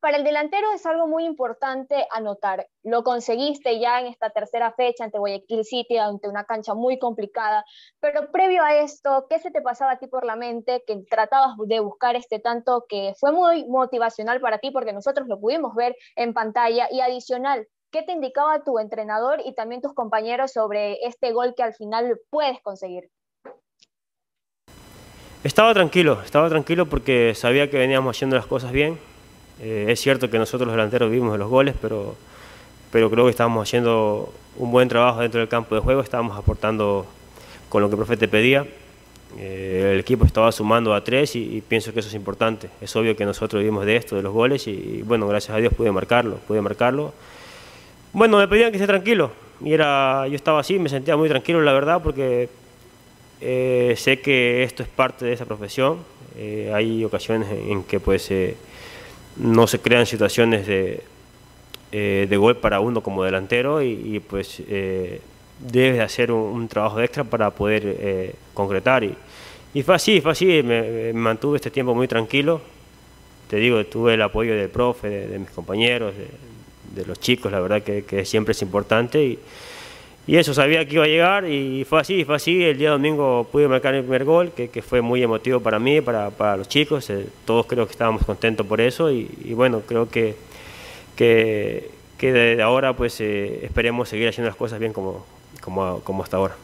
Para 0.02 0.16
el 0.16 0.24
delantero 0.24 0.72
es 0.72 0.84
algo 0.84 1.06
muy 1.06 1.24
importante 1.24 2.08
anotar. 2.10 2.66
Lo 2.82 3.04
conseguiste 3.04 3.78
ya 3.78 4.00
en 4.00 4.08
esta 4.08 4.30
tercera 4.30 4.72
fecha 4.72 5.04
ante 5.04 5.20
Guayaquil 5.20 5.64
City, 5.64 5.96
ante 5.96 6.28
una 6.28 6.42
cancha 6.42 6.74
muy 6.74 6.98
complicada, 6.98 7.64
pero 8.00 8.32
previo 8.32 8.64
a 8.64 8.74
esto, 8.74 9.26
¿qué 9.30 9.38
se 9.38 9.52
te 9.52 9.62
pasaba 9.62 9.92
a 9.92 9.98
ti 10.00 10.08
por 10.08 10.24
la 10.24 10.34
mente 10.34 10.82
que 10.88 11.04
tratabas 11.08 11.56
de 11.66 11.78
buscar 11.78 12.16
este 12.16 12.40
tanto 12.40 12.84
que 12.88 13.14
fue 13.16 13.30
muy 13.30 13.64
motivacional 13.68 14.40
para 14.40 14.58
ti 14.58 14.72
porque 14.72 14.92
nosotros 14.92 15.28
lo 15.28 15.38
pudimos 15.38 15.72
ver 15.76 15.94
en 16.16 16.34
pantalla 16.34 16.88
y 16.90 17.00
adicional? 17.00 17.68
¿Qué 17.92 18.02
te 18.02 18.10
indicaba 18.10 18.64
tu 18.64 18.80
entrenador 18.80 19.40
y 19.44 19.54
también 19.54 19.82
tus 19.82 19.94
compañeros 19.94 20.50
sobre 20.50 20.94
este 21.06 21.30
gol 21.30 21.54
que 21.56 21.62
al 21.62 21.74
final 21.74 22.18
puedes 22.28 22.60
conseguir? 22.60 23.08
Estaba 25.44 25.72
tranquilo, 25.74 26.20
estaba 26.22 26.48
tranquilo 26.48 26.86
porque 26.86 27.36
sabía 27.36 27.70
que 27.70 27.78
veníamos 27.78 28.16
haciendo 28.16 28.34
las 28.34 28.46
cosas 28.46 28.72
bien, 28.72 28.98
eh, 29.62 29.86
es 29.88 30.00
cierto 30.00 30.28
que 30.28 30.38
nosotros 30.38 30.66
los 30.66 30.74
delanteros 30.74 31.08
vivimos 31.08 31.32
de 31.32 31.38
los 31.38 31.48
goles, 31.48 31.76
pero, 31.80 32.16
pero 32.90 33.08
creo 33.08 33.24
que 33.24 33.30
estábamos 33.30 33.68
haciendo 33.68 34.32
un 34.56 34.72
buen 34.72 34.88
trabajo 34.88 35.20
dentro 35.20 35.38
del 35.38 35.48
campo 35.48 35.76
de 35.76 35.80
juego, 35.80 36.00
estábamos 36.00 36.36
aportando 36.36 37.06
con 37.68 37.80
lo 37.80 37.88
que 37.88 37.94
el 37.94 37.98
profe 37.98 38.16
te 38.16 38.26
pedía. 38.26 38.66
Eh, 39.38 39.90
el 39.94 40.00
equipo 40.00 40.26
estaba 40.26 40.50
sumando 40.50 40.92
a 40.92 41.02
tres 41.02 41.36
y, 41.36 41.62
pienso 41.66 41.92
que 41.92 42.00
eso 42.00 42.08
es 42.08 42.14
importante. 42.14 42.70
Es 42.80 42.94
obvio 42.96 43.14
que 43.16 43.24
nosotros 43.24 43.60
vivimos 43.60 43.86
de 43.86 43.96
esto, 43.96 44.16
de 44.16 44.22
los 44.22 44.32
goles, 44.32 44.66
y, 44.66 45.02
bueno, 45.06 45.28
gracias 45.28 45.56
a 45.56 45.60
Dios 45.60 45.72
pude 45.72 45.92
marcarlo, 45.92 46.38
pude 46.48 46.60
marcarlo. 46.60 47.14
Bueno, 48.12 48.38
me 48.38 48.48
pedían 48.48 48.72
que 48.72 48.78
esté 48.78 48.88
tranquilo, 48.88 49.30
y 49.64 49.72
era, 49.72 50.26
yo 50.26 50.34
estaba 50.34 50.58
así, 50.58 50.78
me 50.80 50.88
sentía 50.88 51.16
muy 51.16 51.28
tranquilo, 51.28 51.62
la 51.62 51.72
verdad, 51.72 52.02
porque 52.02 52.48
eh, 53.40 53.94
sé 53.96 54.20
que 54.20 54.64
esto 54.64 54.82
es 54.82 54.88
parte 54.88 55.24
de 55.24 55.34
esa 55.34 55.44
profesión. 55.44 55.98
hay 56.74 57.04
ocasiones 57.04 57.48
en, 57.48 57.84
que 57.84 58.00
pues 58.00 58.28
no 59.36 59.66
se 59.66 59.80
crean 59.80 60.06
situaciones 60.06 60.66
de, 60.66 61.02
eh, 61.90 62.26
de 62.28 62.36
gol 62.36 62.56
para 62.56 62.80
uno 62.80 63.02
como 63.02 63.24
delantero 63.24 63.82
y, 63.82 64.20
pues 64.20 64.62
eh, 64.68 65.20
debes 65.58 66.00
hacer 66.00 66.32
un, 66.32 66.68
trabajo 66.68 67.00
extra 67.00 67.24
para 67.24 67.50
poder 67.50 67.82
eh, 67.84 68.34
concretar. 68.54 69.04
Y, 69.04 69.14
y, 69.74 69.82
fue 69.82 69.94
así, 69.94 70.20
fue 70.20 70.32
así, 70.32 70.62
me, 70.62 71.12
mantuve 71.12 71.56
este 71.56 71.70
tiempo 71.70 71.94
muy 71.94 72.08
tranquilo. 72.08 72.60
Te 73.48 73.56
digo, 73.56 73.84
tuve 73.84 74.14
el 74.14 74.22
apoyo 74.22 74.56
del 74.56 74.70
profe, 74.70 75.08
de, 75.08 75.38
mis 75.38 75.50
compañeros, 75.50 76.14
de, 76.94 77.06
los 77.06 77.20
chicos, 77.20 77.50
la 77.50 77.60
verdad 77.60 77.82
que, 77.82 78.04
que 78.04 78.24
siempre 78.24 78.52
es 78.52 78.62
importante. 78.62 79.38
Y 80.24 80.36
eso, 80.36 80.54
sabía 80.54 80.86
que 80.86 80.94
iba 80.94 81.04
a 81.04 81.08
llegar 81.08 81.44
y 81.46 81.84
fue 81.84 82.00
así, 82.00 82.24
fue 82.24 82.36
así. 82.36 82.62
El 82.62 82.78
día 82.78 82.90
domingo 82.90 83.48
pude 83.50 83.66
marcar 83.66 83.94
el 83.94 84.02
primer 84.02 84.24
gol, 84.24 84.52
que, 84.52 84.68
que 84.68 84.80
fue 84.80 85.00
muy 85.00 85.20
emotivo 85.22 85.60
para 85.60 85.80
mí, 85.80 86.00
para, 86.00 86.30
para 86.30 86.56
los 86.56 86.68
chicos. 86.68 87.10
Eh, 87.10 87.26
todos 87.44 87.66
creo 87.66 87.86
que 87.86 87.92
estábamos 87.92 88.24
contentos 88.24 88.64
por 88.64 88.80
eso 88.80 89.10
y, 89.10 89.26
bueno, 89.54 89.80
creo 89.80 90.08
que, 90.08 90.36
que, 91.16 91.90
que 92.18 92.32
de 92.32 92.62
ahora 92.62 92.94
pues 92.94 93.20
eh, 93.20 93.64
esperemos 93.64 94.08
seguir 94.08 94.28
haciendo 94.28 94.48
las 94.48 94.56
cosas 94.56 94.78
bien 94.78 94.92
como, 94.92 95.26
como, 95.60 96.00
como 96.04 96.22
hasta 96.22 96.36
ahora. 96.36 96.54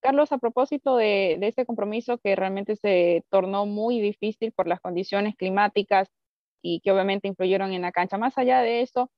Carlos, 0.00 0.30
a 0.30 0.38
propósito 0.38 0.96
de, 0.96 1.36
de 1.40 1.48
ese 1.48 1.64
compromiso 1.64 2.18
que 2.18 2.36
realmente 2.36 2.76
se 2.76 3.24
tornó 3.30 3.64
muy 3.64 4.00
difícil 4.00 4.52
por 4.52 4.68
las 4.68 4.80
condiciones 4.80 5.36
climáticas 5.36 6.08
y 6.62 6.80
que 6.80 6.92
obviamente 6.92 7.28
influyeron 7.28 7.72
en 7.72 7.82
la 7.82 7.92
cancha, 7.92 8.18
más 8.18 8.36
allá 8.36 8.60
de 8.60 8.82
eso, 8.82 9.10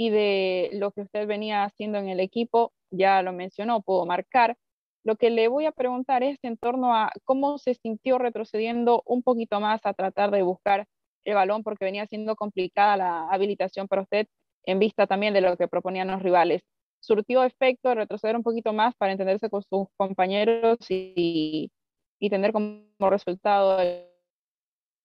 y 0.00 0.08
de 0.08 0.70
lo 0.72 0.92
que 0.92 1.02
usted 1.02 1.26
venía 1.26 1.62
haciendo 1.62 1.98
en 1.98 2.08
el 2.08 2.20
equipo, 2.20 2.72
ya 2.90 3.20
lo 3.20 3.34
mencionó, 3.34 3.82
pudo 3.82 4.06
marcar. 4.06 4.56
Lo 5.04 5.16
que 5.16 5.28
le 5.28 5.48
voy 5.48 5.66
a 5.66 5.72
preguntar 5.72 6.22
es 6.22 6.38
en 6.42 6.56
torno 6.56 6.94
a 6.94 7.12
cómo 7.24 7.58
se 7.58 7.74
sintió 7.74 8.16
retrocediendo 8.16 9.02
un 9.04 9.22
poquito 9.22 9.60
más 9.60 9.82
a 9.84 9.92
tratar 9.92 10.30
de 10.30 10.40
buscar 10.40 10.86
el 11.24 11.34
balón 11.34 11.62
porque 11.62 11.84
venía 11.84 12.06
siendo 12.06 12.34
complicada 12.34 12.96
la 12.96 13.28
habilitación 13.28 13.88
para 13.88 14.00
usted 14.00 14.26
en 14.64 14.78
vista 14.78 15.06
también 15.06 15.34
de 15.34 15.42
lo 15.42 15.58
que 15.58 15.68
proponían 15.68 16.08
los 16.08 16.22
rivales. 16.22 16.62
¿Surtió 17.00 17.44
efecto 17.44 17.94
retroceder 17.94 18.36
un 18.36 18.42
poquito 18.42 18.72
más 18.72 18.94
para 18.96 19.12
entenderse 19.12 19.50
con 19.50 19.62
sus 19.62 19.88
compañeros 19.98 20.78
y, 20.88 21.70
y 22.18 22.30
tener 22.30 22.52
como 22.52 22.86
resultado 23.10 23.78
el, 23.80 24.06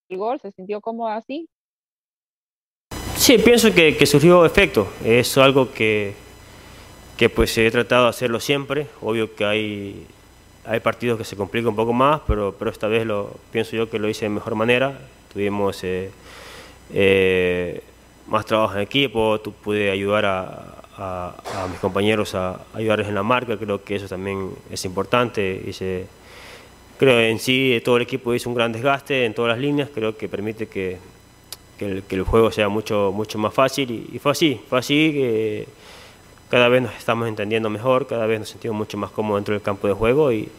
gol? 0.09 0.39
¿Se 0.39 0.51
sintió 0.51 0.79
cómodo 0.79 1.09
así? 1.09 1.49
Sí, 3.25 3.39
pienso 3.39 3.73
que, 3.73 3.97
que, 3.97 4.05
surgió 4.05 4.45
efecto. 4.45 4.87
Es 5.03 5.35
algo 5.39 5.73
que, 5.73 6.13
que 7.17 7.27
pues 7.27 7.57
he 7.57 7.71
tratado 7.71 8.03
de 8.03 8.09
hacerlo 8.11 8.39
siempre. 8.39 8.85
Obvio 9.01 9.33
que 9.33 9.43
hay, 9.43 10.05
hay 10.63 10.79
partidos 10.79 11.17
que 11.17 11.23
se 11.23 11.35
complican 11.35 11.69
un 11.69 11.75
poco 11.75 11.91
más, 11.91 12.21
pero, 12.27 12.53
pero 12.59 12.69
esta 12.69 12.87
vez 12.87 13.03
lo, 13.03 13.31
pienso 13.51 13.75
yo 13.75 13.89
que 13.89 13.97
lo 13.97 14.07
hice 14.07 14.25
de 14.25 14.29
mejor 14.29 14.53
manera. 14.53 14.99
Tuvimos 15.33 15.83
eh, 15.83 16.11
eh, 16.93 17.81
más 18.27 18.45
trabajo 18.45 18.75
en 18.75 18.81
equipo, 18.81 19.39
tú 19.39 19.53
pude 19.53 19.89
ayudar 19.89 20.27
a, 20.27 20.75
a, 20.95 21.67
mis 21.71 21.79
compañeros 21.79 22.35
a, 22.35 22.61
ayudarles 22.75 23.07
en 23.07 23.15
la 23.15 23.23
marca, 23.23 23.57
creo 23.57 23.83
que 23.83 23.95
eso 23.95 24.07
también 24.07 24.51
es 24.69 24.85
importante. 24.85 25.63
Hice, 25.65 26.05
creo 26.99 27.19
en 27.21 27.39
sí 27.39 27.81
todo 27.83 27.97
el 27.97 28.03
equipo 28.03 28.35
hizo 28.35 28.49
un 28.49 28.55
gran 28.55 28.71
desgaste 28.71 29.25
en 29.25 29.33
todas 29.33 29.49
las 29.49 29.57
líneas, 29.57 29.89
creo 29.91 30.15
que 30.15 30.29
permite 30.29 30.67
que 30.67 30.99
que 31.77 32.03
el, 32.09 32.23
juego 32.23 32.51
sea 32.51 32.69
mucho, 32.69 33.11
mucho 33.13 33.37
más 33.37 33.53
fácil 33.53 34.09
y, 34.11 34.19
fue 34.19 34.31
así, 34.31 34.61
fue 34.69 34.79
así 34.79 35.11
que 35.11 35.67
cada 36.49 36.69
vez 36.69 36.81
nos 36.81 36.95
estamos 36.95 37.27
entendiendo 37.27 37.69
mejor, 37.69 38.07
cada 38.07 38.25
vez 38.25 38.39
nos 38.39 38.49
sentimos 38.49 38.77
mucho 38.77 38.97
más 38.97 39.11
cómodos 39.11 39.39
dentro 39.39 39.53
del 39.53 39.63
campo 39.63 39.87
de 39.87 39.93
juego 39.93 40.31
y, 40.31 40.49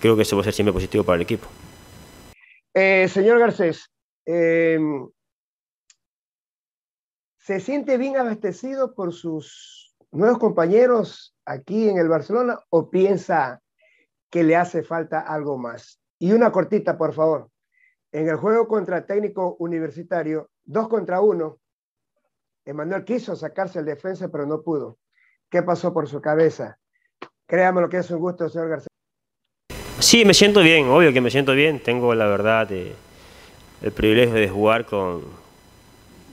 creo 0.00 0.16
que 0.16 0.22
eso 0.22 0.36
va 0.36 0.42
a 0.42 0.44
ser 0.44 0.54
siempre 0.54 0.72
positivo 0.72 1.04
para 1.04 1.16
el 1.16 1.22
equipo. 1.22 1.46
Eh, 2.74 3.08
señor 3.08 3.38
Garcés, 3.38 3.90
em, 4.26 5.08
¿se 7.38 7.60
siente 7.60 7.96
bien 7.96 8.16
abastecido 8.16 8.94
por 8.94 9.12
sus 9.12 9.94
nuevos 10.10 10.38
compañeros 10.38 11.34
aquí 11.44 11.88
en 11.88 11.98
el 11.98 12.08
Barcelona 12.08 12.58
o 12.70 12.90
piensa 12.90 13.62
que 14.30 14.42
le 14.42 14.56
hace 14.56 14.82
falta 14.82 15.20
algo 15.20 15.56
más? 15.56 15.98
Y 16.18 16.32
una 16.32 16.52
cortita, 16.52 16.98
por 16.98 17.14
favor. 17.14 17.48
En 18.10 18.28
el 18.28 18.36
juego 18.36 18.66
contra 18.66 19.04
técnico 19.04 19.56
universitario, 19.58 20.48
dos 20.64 20.88
contra 20.88 21.20
uno, 21.20 21.58
Emanuel 22.64 23.04
quiso 23.04 23.36
sacarse 23.36 23.80
el 23.80 23.84
defensa, 23.84 24.28
pero 24.28 24.46
no 24.46 24.62
pudo. 24.62 24.98
¿Qué 25.50 25.62
pasó 25.62 25.92
por 25.92 26.08
su 26.08 26.20
cabeza? 26.20 26.78
Créame 27.46 27.80
lo 27.80 27.88
que 27.88 27.98
es 27.98 28.10
un 28.10 28.18
gusto, 28.18 28.48
señor 28.48 28.68
García. 28.68 28.88
Sí, 29.98 30.24
me 30.24 30.32
siento 30.32 30.60
bien, 30.60 30.86
obvio 30.88 31.12
que 31.12 31.20
me 31.20 31.30
siento 31.30 31.52
bien. 31.52 31.80
Tengo 31.80 32.14
la 32.14 32.26
verdad 32.26 32.70
el 32.70 33.92
privilegio 33.92 34.34
de 34.34 34.48
jugar 34.48 34.86
con, 34.86 35.22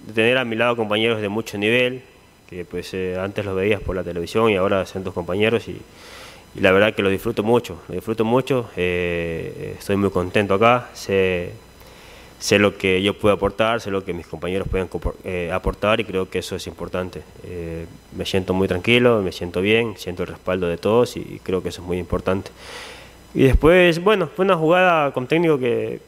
de 0.07 0.13
tener 0.13 0.37
a 0.37 0.45
mi 0.45 0.55
lado 0.55 0.75
compañeros 0.75 1.21
de 1.21 1.29
mucho 1.29 1.57
nivel, 1.57 2.03
que 2.49 2.63
pues 2.63 2.93
eh, 2.93 3.17
antes 3.19 3.43
los 3.43 3.55
veías 3.55 3.81
por 3.81 3.95
la 3.95 4.03
televisión 4.03 4.49
y 4.49 4.55
ahora 4.55 4.85
son 4.85 5.03
tus 5.03 5.13
compañeros 5.13 5.67
y, 5.67 5.81
la 6.59 6.71
verdad 6.71 6.93
que 6.93 7.01
lo 7.01 7.09
disfruto 7.09 7.43
mucho, 7.43 7.81
lo 7.87 7.95
disfruto 7.95 8.23
mucho. 8.23 8.69
Eh, 8.75 9.75
estoy 9.77 9.97
muy 9.97 10.09
contento 10.09 10.53
acá. 10.53 10.89
Sé, 10.93 11.51
sé 12.39 12.59
lo 12.59 12.77
que 12.77 13.01
yo 13.01 13.13
puedo 13.13 13.33
aportar, 13.33 13.81
sé 13.81 13.91
lo 13.91 14.03
que 14.03 14.13
mis 14.13 14.27
compañeros 14.27 14.67
pueden 14.67 14.89
eh, 15.23 15.51
aportar 15.51 15.99
y 15.99 16.05
creo 16.05 16.29
que 16.29 16.39
eso 16.39 16.55
es 16.55 16.67
importante. 16.67 17.21
Eh, 17.43 17.85
me 18.15 18.25
siento 18.25 18.53
muy 18.53 18.67
tranquilo, 18.67 19.21
me 19.21 19.31
siento 19.31 19.61
bien, 19.61 19.95
siento 19.97 20.23
el 20.23 20.29
respaldo 20.29 20.67
de 20.67 20.77
todos 20.77 21.17
y, 21.17 21.39
creo 21.43 21.61
que 21.61 21.69
eso 21.69 21.81
es 21.81 21.87
muy 21.87 21.97
importante. 21.97 22.51
Y 23.33 23.43
después, 23.43 24.01
bueno, 24.01 24.29
fue 24.33 24.45
una 24.45 24.55
jugada 24.55 25.11
con 25.11 25.27
técnico 25.27 25.57
que, 25.59 25.99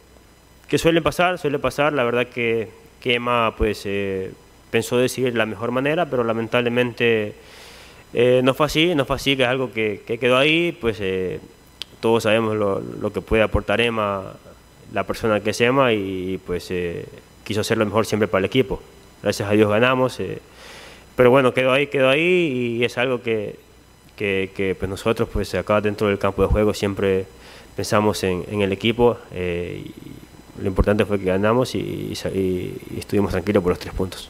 que 0.67 0.77
suele 0.77 1.01
pasar, 1.01 1.37
suele 1.37 1.59
pasar, 1.59 1.91
la 1.93 2.03
verdad 2.03 2.27
que, 2.27 2.69
que 3.01 3.15
Emma 3.15 3.53
pues 3.57 3.81
eh, 3.85 4.31
pensó 4.69 4.97
decidir 4.97 5.35
la 5.35 5.45
mejor 5.45 5.71
manera, 5.71 6.05
pero 6.05 6.23
lamentablemente 6.23 7.35
no 8.13 8.53
fue 8.53 8.65
así, 8.65 8.95
no 8.95 9.05
fue 9.05 9.15
así, 9.15 9.35
que 9.37 9.43
es 9.43 9.49
algo 9.49 9.71
que, 9.71 10.01
que 10.05 10.17
quedó 10.17 10.37
ahí, 10.37 10.71
pues 10.71 11.01
todos 11.99 12.23
sabemos 12.23 12.55
lo, 12.55 13.13
que 13.13 13.21
puede 13.21 13.43
aportar 13.43 13.81
Emma 13.81 14.33
la 14.93 15.05
persona 15.05 15.41
que 15.41 15.53
se 15.53 15.65
llama 15.65 15.93
y 15.93 16.39
pues 16.45 16.71
eh, 16.71 17.05
quiso 17.43 17.61
hacer 17.61 17.77
lo 17.77 17.85
mejor 17.85 18.05
siempre 18.05 18.27
para 18.27 18.39
el 18.39 18.45
equipo. 18.45 18.81
Gracias 19.21 19.49
a 19.49 19.51
Dios 19.53 19.69
ganamos, 19.69 20.19
eh, 20.19 20.39
pero 21.15 21.29
bueno, 21.31 21.53
quedó 21.53 21.73
ahí, 21.73 21.87
quedó 21.87 22.09
ahí 22.09 22.77
y 22.79 22.85
es 22.85 22.97
algo 22.97 23.21
que, 23.21 23.57
que, 24.15 24.75
pues 24.79 24.89
nosotros 24.89 25.27
pues 25.31 25.53
acá 25.55 25.81
dentro 25.81 26.07
del 26.07 26.19
campo 26.19 26.41
de 26.43 26.47
juego 26.47 26.73
siempre 26.73 27.25
pensamos 27.75 28.23
en, 28.23 28.61
el 28.61 28.71
equipo 28.71 29.17
eh, 29.33 29.83
y 29.85 30.61
lo 30.61 30.67
importante 30.67 31.05
fue 31.05 31.19
que 31.19 31.25
ganamos 31.25 31.75
y, 31.75 32.13
estuvimos 32.97 33.31
tranquilos 33.31 33.63
por 33.63 33.71
los 33.71 33.79
tres 33.79 33.93
puntos. 33.93 34.29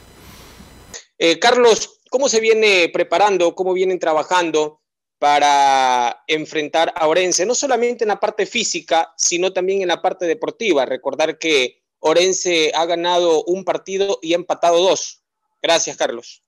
Carlos, 1.41 1.96
¿cómo 2.09 2.29
se 2.29 2.39
viene 2.39 2.89
preparando, 2.91 3.55
cómo 3.55 3.73
vienen 3.73 3.99
trabajando 3.99 4.81
para 5.19 6.23
enfrentar 6.27 6.93
a 6.95 7.07
Orense, 7.07 7.45
no 7.45 7.55
solamente 7.55 8.03
en 8.03 8.09
la 8.09 8.19
parte 8.19 8.45
física, 8.45 9.13
sino 9.17 9.51
también 9.51 9.81
en 9.81 9.87
la 9.87 10.01
parte 10.01 10.25
deportiva. 10.25 10.85
Recordar 10.85 11.37
que 11.37 11.81
Orense 11.99 12.71
ha 12.75 12.85
ganado 12.85 13.43
un 13.45 13.63
partido 13.63 14.19
y 14.21 14.33
ha 14.33 14.35
empatado 14.35 14.79
dos. 14.79 15.23
Gracias, 15.61 15.97
Carlos. 15.97 16.41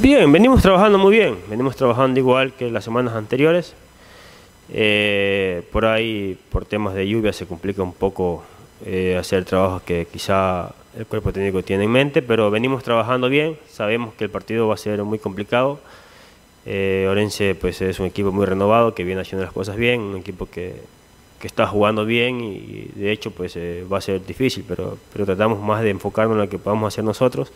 Bien, 0.00 0.30
venimos 0.32 0.62
trabajando 0.62 0.98
muy 0.98 1.16
bien, 1.16 1.38
venimos 1.48 1.76
trabajando 1.76 2.18
igual 2.18 2.54
que 2.54 2.70
las 2.70 2.84
semanas 2.84 3.14
anteriores. 3.14 3.72
Eh, 4.70 5.62
por 5.70 5.86
ahí, 5.86 6.38
por 6.50 6.64
temas 6.64 6.94
de 6.94 7.06
lluvia, 7.06 7.32
se 7.32 7.46
complica 7.46 7.82
un 7.82 7.92
poco 7.92 8.42
eh, 8.84 9.16
hacer 9.18 9.44
trabajos 9.44 9.82
que 9.82 10.06
quizá 10.10 10.74
el 10.96 11.06
cuerpo 11.06 11.32
técnico 11.32 11.62
tiene 11.62 11.84
en 11.84 11.90
mente, 11.90 12.22
pero 12.22 12.50
venimos 12.50 12.82
trabajando 12.82 13.28
bien, 13.28 13.56
sabemos 13.68 14.14
que 14.14 14.24
el 14.24 14.30
partido 14.30 14.68
va 14.68 14.74
a 14.74 14.78
ser 14.78 15.02
muy 15.04 15.18
complicado. 15.18 15.80
Eh, 16.64 17.06
Orense 17.10 17.54
pues, 17.54 17.80
es 17.82 17.98
un 17.98 18.06
equipo 18.06 18.30
muy 18.30 18.46
renovado, 18.46 18.94
que 18.94 19.04
viene 19.04 19.20
haciendo 19.22 19.44
las 19.44 19.52
cosas 19.52 19.76
bien, 19.76 20.00
un 20.00 20.16
equipo 20.18 20.46
que, 20.46 20.76
que 21.40 21.46
está 21.48 21.66
jugando 21.66 22.04
bien 22.04 22.40
y, 22.40 22.90
de 22.94 23.10
hecho 23.10 23.32
pues 23.32 23.56
eh, 23.56 23.84
va 23.92 23.98
a 23.98 24.00
ser 24.00 24.24
difícil, 24.24 24.64
pero, 24.66 24.96
pero 25.12 25.26
tratamos 25.26 25.60
más 25.60 25.82
de 25.82 25.90
enfocarnos 25.90 26.36
en 26.36 26.42
lo 26.42 26.48
que 26.48 26.58
podamos 26.58 26.92
hacer 26.92 27.04
nosotros. 27.04 27.52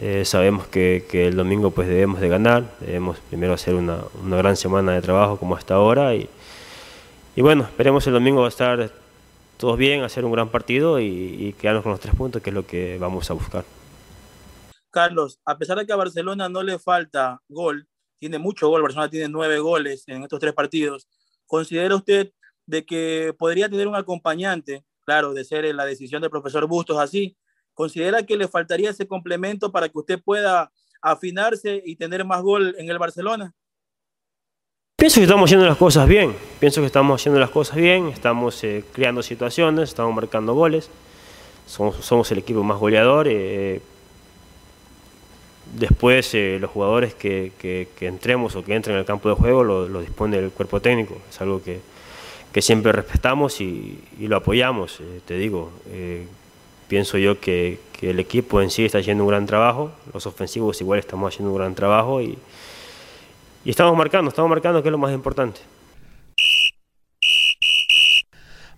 Eh, 0.00 0.24
sabemos 0.26 0.66
que, 0.66 1.04
que, 1.10 1.26
el 1.26 1.36
domingo 1.36 1.70
pues 1.70 1.88
debemos 1.88 2.20
de 2.20 2.28
ganar, 2.28 2.64
debemos 2.80 3.18
primero 3.30 3.54
hacer 3.54 3.74
una, 3.74 3.98
una 4.22 4.36
gran 4.36 4.54
semana 4.56 4.92
de 4.92 5.00
trabajo 5.00 5.38
como 5.38 5.56
hasta 5.56 5.74
ahora 5.74 6.14
y, 6.14 6.28
y 7.34 7.42
bueno, 7.42 7.64
esperemos 7.64 8.06
el 8.06 8.12
domingo 8.12 8.42
va 8.42 8.46
a 8.46 8.50
estar 8.50 8.90
todos 9.56 9.78
bien, 9.78 10.02
hacer 10.02 10.24
un 10.24 10.32
gran 10.32 10.50
partido 10.50 11.00
y, 11.00 11.54
quedarnos 11.58 11.82
con 11.82 11.92
los 11.92 12.00
tres 12.00 12.14
puntos, 12.14 12.42
que 12.42 12.50
es 12.50 12.54
lo 12.54 12.66
que 12.66 12.98
vamos 12.98 13.30
a 13.30 13.34
buscar. 13.34 13.64
Carlos, 14.90 15.40
a 15.44 15.58
pesar 15.58 15.78
de 15.78 15.86
que 15.86 15.92
a 15.92 15.96
Barcelona 15.96 16.48
no 16.48 16.62
le 16.62 16.78
falta 16.78 17.40
gol, 17.48 17.86
tiene 18.18 18.38
mucho 18.38 18.68
gol, 18.68 18.82
Barcelona 18.82 19.10
tiene 19.10 19.28
nueve 19.28 19.58
goles 19.58 20.04
en 20.06 20.22
estos 20.22 20.40
tres 20.40 20.52
partidos, 20.52 21.08
¿considera 21.46 21.94
usted 21.94 22.32
de 22.66 22.84
que 22.84 23.34
podría 23.38 23.68
tener 23.68 23.88
un 23.88 23.94
acompañante, 23.94 24.84
claro, 25.04 25.34
de 25.34 25.44
ser 25.44 25.72
la 25.74 25.84
decisión 25.84 26.22
del 26.22 26.30
profesor 26.30 26.66
Bustos 26.66 26.98
así? 26.98 27.36
¿Considera 27.74 28.22
que 28.24 28.36
le 28.36 28.48
faltaría 28.48 28.90
ese 28.90 29.06
complemento 29.06 29.70
para 29.70 29.88
que 29.88 29.98
usted 29.98 30.22
pueda 30.22 30.72
afinarse 31.02 31.82
y 31.84 31.96
tener 31.96 32.24
más 32.24 32.42
gol 32.42 32.74
en 32.78 32.88
el 32.88 32.98
Barcelona? 32.98 33.54
Pienso 34.98 35.20
que 35.20 35.24
estamos 35.24 35.48
haciendo 35.48 35.66
las 35.66 35.76
cosas 35.76 36.08
bien, 36.08 36.34
pienso 36.58 36.80
que 36.80 36.86
estamos 36.86 37.20
haciendo 37.20 37.38
las 37.38 37.50
cosas 37.50 37.76
bien, 37.76 38.08
estamos 38.08 38.64
eh, 38.64 38.82
creando 38.94 39.22
situaciones, 39.22 39.90
estamos 39.90 40.14
marcando 40.14 40.54
goles, 40.54 40.88
somos, 41.66 41.96
somos 41.96 42.32
el 42.32 42.38
equipo 42.38 42.62
más 42.62 42.78
goleador. 42.78 43.28
Eh, 43.28 43.82
después 45.74 46.32
eh, 46.32 46.56
los 46.58 46.70
jugadores 46.70 47.12
que, 47.12 47.52
que, 47.58 48.06
entremos 48.06 48.56
o 48.56 48.64
que 48.64 48.74
entren 48.74 48.96
al 48.96 49.04
campo 49.04 49.28
de 49.28 49.34
juego 49.34 49.64
lo, 49.64 50.00
dispone 50.00 50.38
el 50.38 50.50
cuerpo 50.50 50.80
técnico, 50.80 51.18
es 51.28 51.40
algo 51.42 51.62
que, 51.62 51.80
que 52.50 52.62
siempre 52.62 52.90
respetamos 52.90 53.60
y, 53.60 54.02
y 54.18 54.28
lo 54.28 54.36
apoyamos, 54.36 55.02
te 55.26 55.36
digo. 55.36 55.72
pienso 56.88 57.18
yo 57.18 57.38
que, 57.38 57.80
que 57.92 58.10
el 58.10 58.18
equipo 58.18 58.62
en 58.62 58.70
sí 58.70 58.86
está 58.86 58.96
haciendo 58.96 59.24
un 59.24 59.28
gran 59.28 59.44
trabajo, 59.44 59.92
los 60.14 60.26
ofensivos 60.26 60.80
igual 60.80 60.98
estamos 61.00 61.34
haciendo 61.34 61.52
un 61.52 61.58
gran 61.58 61.74
trabajo 61.74 62.22
y 62.22 62.38
y 63.66 63.70
estamos 63.70 63.96
marcando, 63.96 64.28
estamos 64.28 64.48
marcando 64.48 64.80
que 64.80 64.88
es 64.88 64.92
lo 64.92 64.98
más 64.98 65.12
importante. 65.12 65.60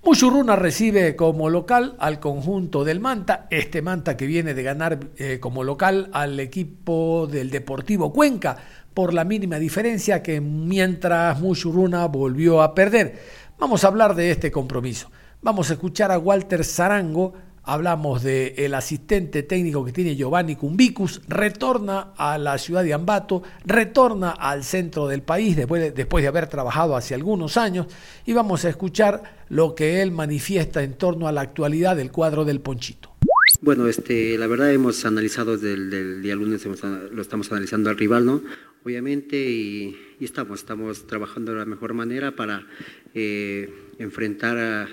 Muchurruna 0.02 0.56
recibe 0.56 1.14
como 1.14 1.50
local 1.50 1.94
al 1.98 2.18
conjunto 2.20 2.84
del 2.84 2.98
Manta, 2.98 3.48
este 3.50 3.82
Manta 3.82 4.16
que 4.16 4.24
viene 4.24 4.54
de 4.54 4.62
ganar 4.62 4.98
eh, 5.18 5.40
como 5.40 5.62
local 5.62 6.08
al 6.14 6.40
equipo 6.40 7.28
del 7.30 7.50
Deportivo 7.50 8.14
Cuenca 8.14 8.56
por 8.94 9.12
la 9.12 9.24
mínima 9.24 9.58
diferencia 9.58 10.22
que 10.22 10.40
mientras 10.40 11.38
Muchurruna 11.38 12.06
volvió 12.06 12.62
a 12.62 12.74
perder. 12.74 13.20
Vamos 13.58 13.84
a 13.84 13.88
hablar 13.88 14.14
de 14.14 14.30
este 14.30 14.50
compromiso. 14.50 15.10
Vamos 15.42 15.68
a 15.68 15.74
escuchar 15.74 16.10
a 16.10 16.18
Walter 16.18 16.64
Zarango, 16.64 17.34
hablamos 17.68 18.22
del 18.22 18.54
el 18.56 18.74
asistente 18.74 19.42
técnico 19.42 19.84
que 19.84 19.92
tiene 19.92 20.16
Giovanni 20.16 20.56
Cumbicus, 20.56 21.20
retorna 21.28 22.14
a 22.16 22.38
la 22.38 22.56
ciudad 22.56 22.82
de 22.82 22.94
Ambato, 22.94 23.42
retorna 23.66 24.30
al 24.30 24.64
centro 24.64 25.06
del 25.06 25.20
país 25.20 25.54
después 25.54 25.82
de, 25.82 25.90
después 25.90 26.22
de 26.22 26.28
haber 26.28 26.46
trabajado 26.46 26.96
hace 26.96 27.14
algunos 27.14 27.58
años 27.58 27.86
y 28.24 28.32
vamos 28.32 28.64
a 28.64 28.70
escuchar 28.70 29.44
lo 29.50 29.74
que 29.74 30.00
él 30.00 30.12
manifiesta 30.12 30.82
en 30.82 30.94
torno 30.94 31.28
a 31.28 31.32
la 31.32 31.42
actualidad 31.42 31.94
del 31.94 32.10
cuadro 32.10 32.46
del 32.46 32.60
Ponchito. 32.60 33.12
Bueno, 33.60 33.86
este, 33.86 34.38
la 34.38 34.46
verdad 34.46 34.72
hemos 34.72 35.04
analizado 35.04 35.58
desde 35.58 35.74
el 35.74 36.22
día 36.22 36.36
lunes, 36.36 36.64
lo 36.64 37.20
estamos 37.20 37.52
analizando 37.52 37.90
al 37.90 37.98
rival, 37.98 38.24
¿no? 38.24 38.42
Obviamente, 38.84 39.36
y, 39.36 39.94
estamos, 40.20 40.60
estamos 40.60 41.06
trabajando 41.06 41.52
de 41.52 41.58
la 41.58 41.64
mejor 41.66 41.92
manera 41.92 42.34
para 42.34 42.66
eh, 43.14 43.70
enfrentar 43.98 44.88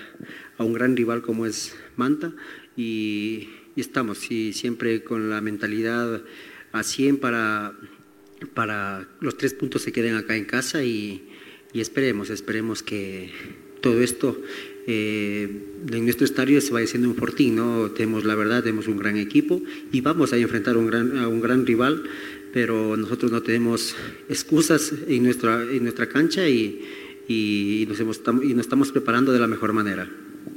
a 0.58 0.64
un 0.64 0.74
gran 0.74 0.94
rival 0.94 1.22
como 1.22 1.46
es 1.46 1.74
Manta 1.96 2.32
y, 2.76 3.48
estamos 3.76 4.30
y 4.30 4.52
siempre 4.54 5.04
con 5.04 5.28
la 5.28 5.40
mentalidad 5.40 6.22
a 6.72 6.82
100 6.82 7.18
para, 7.18 7.74
para 8.54 9.06
los 9.20 9.36
tres 9.36 9.52
puntos 9.54 9.82
se 9.82 9.92
queden 9.92 10.14
acá 10.14 10.36
en 10.36 10.44
casa 10.44 10.82
y, 10.82 11.28
esperemos, 11.74 12.30
esperemos 12.30 12.82
que 12.82 13.30
todo 13.82 14.00
esto 14.00 14.40
eh, 14.86 15.46
en 15.92 16.04
nuestro 16.04 16.24
estadio 16.24 16.62
se 16.62 16.72
vaya 16.72 16.86
siendo 16.86 17.10
un 17.10 17.16
fortín, 17.16 17.56
¿no? 17.56 17.90
Tenemos 17.90 18.24
la 18.24 18.34
verdad, 18.34 18.62
tenemos 18.62 18.88
un 18.88 18.96
gran 18.96 19.18
equipo 19.18 19.60
y 19.92 20.00
vamos 20.00 20.32
a 20.32 20.38
enfrentar 20.38 20.78
un 20.78 20.86
gran, 20.86 21.18
a 21.18 21.28
un 21.28 21.42
gran 21.42 21.66
rival, 21.66 22.02
pero 22.54 22.96
nosotros 22.96 23.30
no 23.30 23.42
tenemos 23.42 23.94
excusas 24.30 24.94
en 25.06 25.24
nuestra, 25.24 25.62
en 25.64 25.82
nuestra 25.82 26.08
cancha 26.08 26.48
y, 26.48 26.80
y, 27.28 27.86
nos 27.88 28.00
y 28.00 28.54
nos 28.54 28.60
estamos 28.64 28.90
preparando 28.90 29.32
de 29.32 29.38
la 29.38 29.46
mejor 29.46 29.74
manera. 29.74 30.08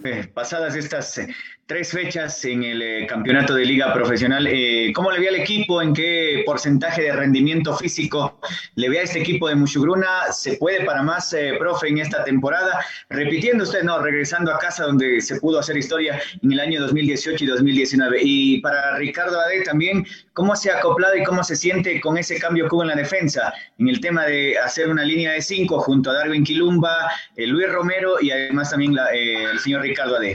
Eh, 0.04 0.28
pasadas 0.34 0.76
estas 0.76 1.18
eh, 1.18 1.28
tres 1.66 1.92
fechas 1.92 2.46
en 2.46 2.64
el 2.64 2.82
eh, 2.82 3.08
campeonato 3.08 3.54
de 3.54 3.66
liga 3.66 3.94
profesional, 3.94 4.48
¿cómo 4.94 5.12
le 5.12 5.20
ve 5.20 5.28
al 5.28 5.36
equipo? 5.36 5.82
¿En 5.82 5.94
qué 5.94 6.42
porcentaje 6.46 7.04
de 7.04 7.12
rendimiento 7.12 7.76
físico 7.76 8.40
le 8.76 8.90
ve 8.90 9.00
a 9.00 9.04
este 9.04 9.20
equipo 9.20 9.48
de 9.50 9.56
Mushugruna? 9.56 10.32
¿Se 10.32 10.54
puede 10.58 10.86
para 10.86 11.04
más, 11.04 11.36
profe, 11.60 11.90
en 11.90 12.00
esta 12.00 12.24
temporada? 12.24 12.80
Repitiendo 13.10 13.66
usted, 13.66 13.84
no, 13.84 14.00
regresando 14.00 14.52
a 14.52 14.58
casa 14.58 14.86
donde 14.86 15.22
se 15.22 15.40
pudo 15.40 15.60
hacer 15.60 15.78
historia 15.78 16.20
en 16.42 16.52
el 16.52 16.60
año 16.60 16.82
2018 16.82 17.44
y 17.44 17.48
2019. 17.48 18.20
Y 18.24 18.62
para 18.62 18.98
Ricardo 18.98 19.40
Ade 19.40 19.62
también, 19.62 20.08
¿cómo 20.34 20.56
se 20.56 20.72
ha 20.72 20.78
acoplado 20.78 21.16
y 21.18 21.24
cómo 21.24 21.44
se 21.44 21.56
siente 21.56 22.02
con 22.02 22.18
ese 22.18 22.40
cambio 22.40 22.68
que 22.68 22.76
hubo 22.76 22.82
en 22.82 22.90
la 22.90 22.96
defensa? 22.96 23.54
En 23.78 23.90
el 23.90 24.00
tema 24.00 24.26
de 24.26 24.58
hacer 24.58 24.90
una 24.90 25.04
línea 25.04 25.34
de 25.34 25.42
cinco 25.42 25.80
junto 25.82 26.10
a 26.10 26.14
Darwin 26.16 26.44
Quilumba, 26.44 27.12
Luis 27.38 27.72
Romero 27.72 28.20
y 28.20 28.32
además 28.32 28.72
también 28.72 28.96
el 29.14 29.60
señor 29.60 29.82
Ricardo 29.82 29.89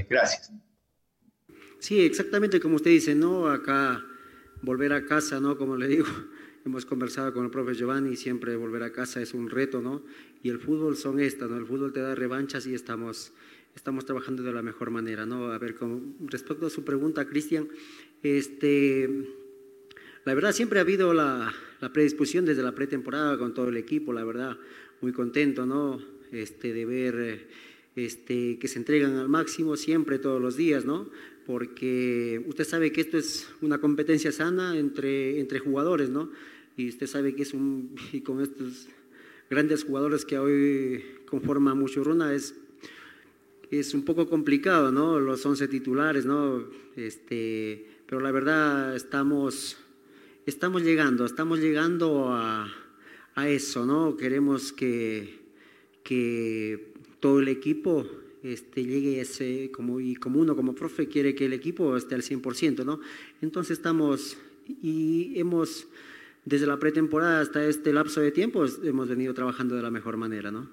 Gracias. 0.09 0.53
Sí, 1.79 2.01
exactamente 2.01 2.61
como 2.61 2.77
usted 2.77 2.91
dice, 2.91 3.15
¿no? 3.15 3.49
Acá 3.49 4.05
volver 4.63 4.93
a 4.93 5.05
casa, 5.05 5.41
¿no? 5.41 5.59
Como 5.59 5.77
le 5.77 5.87
digo, 5.87 6.07
hemos 6.65 6.87
conversado 6.87 7.33
con 7.35 7.45
el 7.45 7.51
profe 7.51 7.75
Giovanni 7.75 8.17
siempre 8.17 8.57
volver 8.57 8.83
a 8.83 8.93
casa 8.93 9.21
es 9.21 9.35
un 9.35 9.51
reto, 9.51 9.83
¿no? 9.83 10.03
Y 10.43 10.49
el 10.49 10.59
fútbol 10.59 10.97
son 10.97 11.21
estas, 11.21 11.51
¿no? 11.51 11.59
El 11.59 11.67
fútbol 11.67 11.93
te 11.93 12.01
da 12.01 12.15
revanchas 12.15 12.67
y 12.67 12.75
estamos, 12.75 13.33
estamos 13.77 14.07
trabajando 14.07 14.43
de 14.43 14.53
la 14.53 14.63
mejor 14.63 14.91
manera, 14.91 15.27
¿no? 15.27 15.53
A 15.53 15.59
ver, 15.59 15.75
con 15.75 16.17
respecto 16.27 16.67
a 16.67 16.71
su 16.71 16.85
pregunta, 16.85 17.27
Cristian, 17.27 17.69
este, 18.23 19.09
la 20.25 20.35
verdad 20.35 20.53
siempre 20.53 20.79
ha 20.79 20.83
habido 20.83 21.13
la, 21.13 21.53
la 21.81 21.93
predisposición 21.93 22.47
desde 22.47 22.63
la 22.63 22.75
pretemporada 22.75 23.37
con 23.37 23.53
todo 23.53 23.69
el 23.69 23.77
equipo, 23.77 24.13
la 24.15 24.25
verdad, 24.25 24.57
muy 25.03 25.13
contento, 25.13 25.67
¿no? 25.67 26.01
Este, 26.33 26.73
de 26.73 26.87
ver 26.87 27.49
este, 27.97 28.59
que 28.59 28.69
se 28.69 28.79
entregan 28.79 29.17
al 29.17 29.29
máximo 29.29 29.77
siempre, 29.77 30.19
todos 30.19 30.41
los 30.41 30.57
días, 30.57 30.85
¿no? 30.85 31.09
Porque 31.47 32.43
usted 32.47 32.65
sabe 32.65 32.91
que 32.93 33.01
esto 33.01 33.19
es 33.19 33.49
una 33.61 33.79
competencia 33.79 34.33
sana 34.33 34.79
entre, 34.79 35.39
entre 35.41 35.59
jugadores, 35.59 36.11
¿no? 36.11 36.31
Y 36.77 36.89
usted 36.89 37.07
sabe 37.07 37.35
que 37.35 37.43
es 37.43 37.55
un, 37.55 37.95
y 38.13 38.21
con 38.21 38.41
estos 38.41 38.89
grandes 39.51 39.85
jugadores 39.85 40.25
que 40.25 40.39
hoy 40.39 41.05
conforman 41.27 41.79
Muchurruna 41.79 42.35
es, 42.35 42.55
es 43.71 43.95
un 43.95 44.05
poco 44.05 44.29
complicado, 44.29 44.91
¿no? 44.91 45.21
Los 45.21 45.45
11 45.45 45.69
titulares, 45.69 46.25
¿no? 46.25 46.65
Este, 46.97 47.87
pero 48.07 48.21
la 48.21 48.33
verdad 48.33 48.97
estamos, 48.97 49.77
estamos 50.47 50.83
llegando, 50.83 51.25
estamos 51.25 51.61
llegando 51.61 52.33
a, 52.33 52.73
a 53.35 53.49
eso, 53.49 53.87
¿no? 53.87 54.17
Queremos 54.17 54.73
que, 54.73 55.41
que 56.03 56.94
todo 57.25 57.41
el 57.41 57.49
equipo 57.49 58.05
este, 58.43 58.85
llegue 58.85 59.19
ese, 59.19 59.71
como, 59.73 59.99
y 59.99 60.15
como 60.15 60.41
uno 60.41 60.55
como 60.55 60.75
profe 60.75 61.09
quiere 61.09 61.35
que 61.35 61.47
el 61.47 61.55
equipo 61.55 61.97
esté 61.97 62.15
al 62.15 62.21
100%, 62.21 62.85
¿no? 62.85 63.01
Entonces 63.41 63.79
estamos 63.79 64.37
y 64.83 65.33
hemos, 65.41 65.87
desde 66.45 66.67
la 66.67 66.79
pretemporada 66.79 67.41
hasta 67.41 67.65
este 67.65 67.95
lapso 67.95 68.21
de 68.21 68.31
tiempo, 68.31 68.67
hemos 68.83 69.09
venido 69.09 69.33
trabajando 69.33 69.75
de 69.75 69.81
la 69.81 69.91
mejor 69.91 70.19
manera, 70.19 70.51
¿no? 70.51 70.69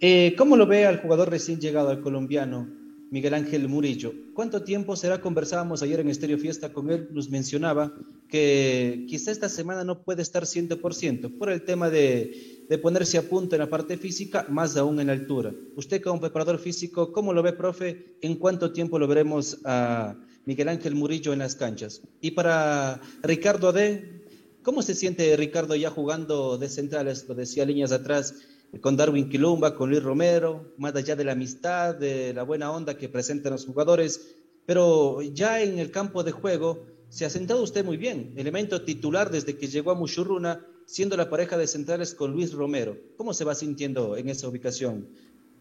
Eh, 0.00 0.34
¿Cómo 0.36 0.58
lo 0.58 0.66
ve 0.66 0.84
al 0.84 1.00
jugador 1.00 1.30
recién 1.30 1.58
llegado, 1.58 1.88
al 1.88 2.02
colombiano, 2.02 2.68
Miguel 3.10 3.32
Ángel 3.32 3.66
Murillo? 3.66 4.12
¿Cuánto 4.34 4.62
tiempo 4.62 4.96
será? 4.96 5.22
Conversábamos 5.22 5.82
ayer 5.82 6.00
en 6.00 6.10
Estéreo 6.10 6.36
Fiesta 6.36 6.74
con 6.74 6.90
él, 6.90 7.08
nos 7.10 7.30
mencionaba 7.30 7.94
que 8.28 9.06
quizá 9.08 9.30
esta 9.30 9.48
semana 9.48 9.82
no 9.82 10.02
puede 10.02 10.20
estar 10.20 10.42
100% 10.42 11.38
por 11.38 11.48
el 11.48 11.62
tema 11.62 11.88
de 11.88 12.59
de 12.70 12.78
ponerse 12.78 13.18
a 13.18 13.22
punto 13.22 13.56
en 13.56 13.58
la 13.58 13.68
parte 13.68 13.96
física, 13.96 14.46
más 14.48 14.76
aún 14.76 15.00
en 15.00 15.08
la 15.08 15.12
altura. 15.12 15.52
Usted 15.74 16.00
como 16.00 16.20
preparador 16.20 16.60
físico, 16.60 17.12
¿cómo 17.12 17.32
lo 17.32 17.42
ve, 17.42 17.52
profe? 17.52 18.14
¿En 18.20 18.36
cuánto 18.36 18.70
tiempo 18.70 18.96
lo 18.96 19.08
veremos 19.08 19.58
a 19.64 20.14
Miguel 20.44 20.68
Ángel 20.68 20.94
Murillo 20.94 21.32
en 21.32 21.40
las 21.40 21.56
canchas? 21.56 22.00
Y 22.20 22.30
para 22.30 23.00
Ricardo 23.24 23.70
Ade, 23.70 24.22
¿cómo 24.62 24.82
se 24.82 24.94
siente 24.94 25.36
Ricardo 25.36 25.74
ya 25.74 25.90
jugando 25.90 26.58
de 26.58 26.68
centrales, 26.68 27.26
lo 27.28 27.34
decía 27.34 27.64
líneas 27.64 27.90
atrás, 27.90 28.36
con 28.80 28.96
Darwin 28.96 29.28
Quilumba, 29.28 29.74
con 29.74 29.90
Luis 29.90 30.04
Romero, 30.04 30.72
más 30.78 30.94
allá 30.94 31.16
de 31.16 31.24
la 31.24 31.32
amistad, 31.32 31.96
de 31.96 32.32
la 32.32 32.44
buena 32.44 32.70
onda 32.70 32.96
que 32.96 33.08
presentan 33.08 33.50
los 33.50 33.66
jugadores? 33.66 34.36
pero 34.64 35.20
ya 35.22 35.60
en 35.60 35.80
el 35.80 35.90
campo 35.90 36.22
de 36.22 36.30
juego 36.30 36.86
se 37.08 37.24
ha 37.24 37.30
sentado 37.30 37.60
usted 37.60 37.84
muy 37.84 37.96
bien, 37.96 38.34
elemento 38.36 38.82
titular 38.82 39.28
desde 39.28 39.56
que 39.56 39.66
llegó 39.66 39.90
a 39.90 39.96
Mushurruna, 39.96 40.64
siendo 40.90 41.16
la 41.16 41.30
pareja 41.30 41.56
de 41.56 41.68
centrales 41.68 42.16
con 42.16 42.32
Luis 42.32 42.52
Romero. 42.52 42.98
¿Cómo 43.16 43.32
se 43.32 43.44
va 43.44 43.54
sintiendo 43.54 44.16
en 44.16 44.28
esa 44.28 44.48
ubicación? 44.48 45.06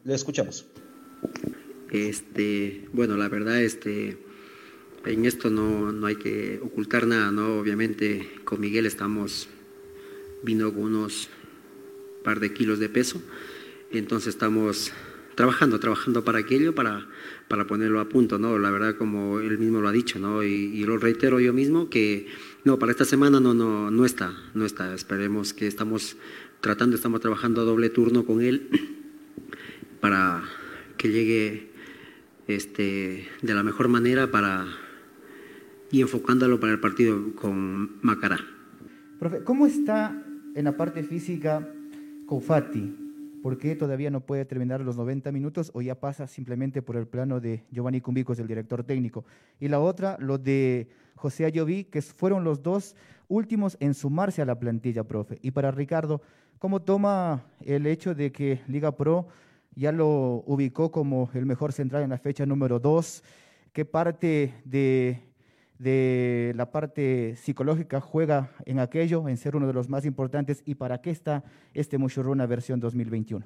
Le 0.04 0.16
escuchamos. 0.16 0.66
Este, 1.92 2.88
bueno, 2.94 3.16
la 3.16 3.30
verdad, 3.30 3.62
este, 3.62 4.18
en 5.06 5.26
esto 5.26 5.52
no, 5.52 5.92
no 5.92 6.08
hay 6.08 6.16
que 6.16 6.60
ocultar 6.64 7.06
nada, 7.06 7.32
¿no? 7.32 7.60
Obviamente 7.60 8.28
con 8.44 8.60
Miguel 8.60 8.88
estamos, 8.88 9.48
vino 10.42 10.74
con 10.74 10.86
unos 10.86 11.30
par 12.24 12.40
de 12.40 12.52
kilos 12.52 12.80
de 12.80 12.90
peso, 12.90 13.22
entonces 13.92 14.30
estamos 14.30 14.92
trabajando, 15.40 15.80
trabajando 15.80 16.26
para 16.26 16.40
aquello, 16.40 16.76
para, 16.76 17.08
para 17.48 17.66
ponerlo 17.66 18.02
a 18.02 18.10
punto, 18.10 18.38
¿no? 18.38 18.60
La 18.60 18.72
verdad, 18.72 18.98
como 18.98 19.40
él 19.40 19.58
mismo 19.58 19.80
lo 19.80 19.88
ha 19.88 19.94
dicho, 19.94 20.20
¿no? 20.20 20.44
Y, 20.44 20.84
lo 20.84 20.98
reitero 20.98 21.40
yo 21.40 21.54
mismo, 21.54 21.90
que 21.90 22.28
no, 22.66 22.78
para 22.78 22.92
esta 22.92 23.06
semana 23.06 23.40
no, 23.40 23.54
no, 23.54 23.90
no 23.90 24.04
está, 24.04 24.34
no 24.54 24.66
está. 24.66 24.94
Esperemos 24.94 25.54
que 25.54 25.66
estamos 25.66 26.18
tratando, 26.60 26.98
estamos 26.98 27.22
trabajando 27.22 27.62
a 27.62 27.64
doble 27.64 27.90
turno 27.90 28.26
con 28.26 28.42
él 28.42 28.68
para 30.02 30.44
que 30.98 31.10
llegue 31.10 31.70
este, 32.50 33.30
de 33.42 33.54
la 33.54 33.64
mejor 33.64 33.88
manera 33.88 34.30
para, 34.30 34.68
y 35.90 36.02
enfocándolo 36.02 36.60
para 36.60 36.74
el 36.74 36.82
partido 36.82 37.34
con 37.36 37.92
Macará. 38.02 38.46
Profe, 39.20 39.46
¿cómo 39.46 39.68
está 39.68 40.22
en 40.54 40.66
la 40.66 40.76
parte 40.76 41.02
física 41.02 41.66
con 42.26 42.42
Fati? 42.42 43.09
¿Por 43.42 43.58
qué 43.58 43.76
todavía 43.76 44.12
no 44.12 44.22
puede 44.22 44.44
terminar 44.46 44.82
los 44.82 44.98
90 44.98 45.32
minutos 45.32 45.72
o 45.74 45.82
ya 45.82 45.96
pasa 45.96 46.28
simplemente 46.28 46.82
por 46.82 46.98
el 46.98 47.08
plano 47.08 47.40
de 47.40 47.64
Giovanni 47.72 48.02
Cumbicos, 48.02 48.38
el 48.40 48.48
director 48.48 48.84
técnico? 48.84 49.26
Y 49.60 49.70
la 49.70 49.80
otra, 49.80 50.18
lo 50.20 50.38
de 50.38 50.90
José 51.16 51.46
Ayoví, 51.46 51.86
que 51.86 52.02
fueron 52.02 52.44
los 52.44 52.62
dos 52.62 52.96
últimos 53.28 53.78
en 53.80 53.94
sumarse 53.94 54.42
a 54.42 54.46
la 54.46 54.60
plantilla, 54.60 55.04
profe. 55.06 55.40
Y 55.42 55.52
para 55.52 55.72
Ricardo, 55.72 56.22
¿cómo 56.58 56.82
toma 56.82 57.46
el 57.62 57.88
hecho 57.88 58.14
de 58.14 58.32
que 58.32 58.62
Liga 58.68 58.96
Pro 58.98 59.28
ya 59.76 59.92
lo 59.92 60.44
ubicó 60.46 60.92
como 60.92 61.30
el 61.34 61.46
mejor 61.46 61.72
central 61.72 62.04
en 62.04 62.10
la 62.10 62.18
fecha 62.18 62.46
número 62.46 62.80
2? 62.80 63.24
¿Qué 63.72 63.86
parte 63.86 64.54
de, 64.66 65.29
de 65.80 66.54
la 66.56 66.72
parte 66.72 67.36
psicológica 67.38 68.00
juega 68.00 68.52
en 68.66 68.80
aquello, 68.80 69.28
en 69.28 69.38
ser 69.38 69.56
uno 69.56 69.66
de 69.66 69.74
los 69.74 69.90
más 69.90 70.06
importantes? 70.06 70.62
¿Y 70.66 70.76
para 70.76 71.02
qué 71.02 71.10
está 71.10 71.44
este 71.74 71.98
Mushuruna 71.98 72.46
versión 72.46 72.80
2021? 72.80 73.46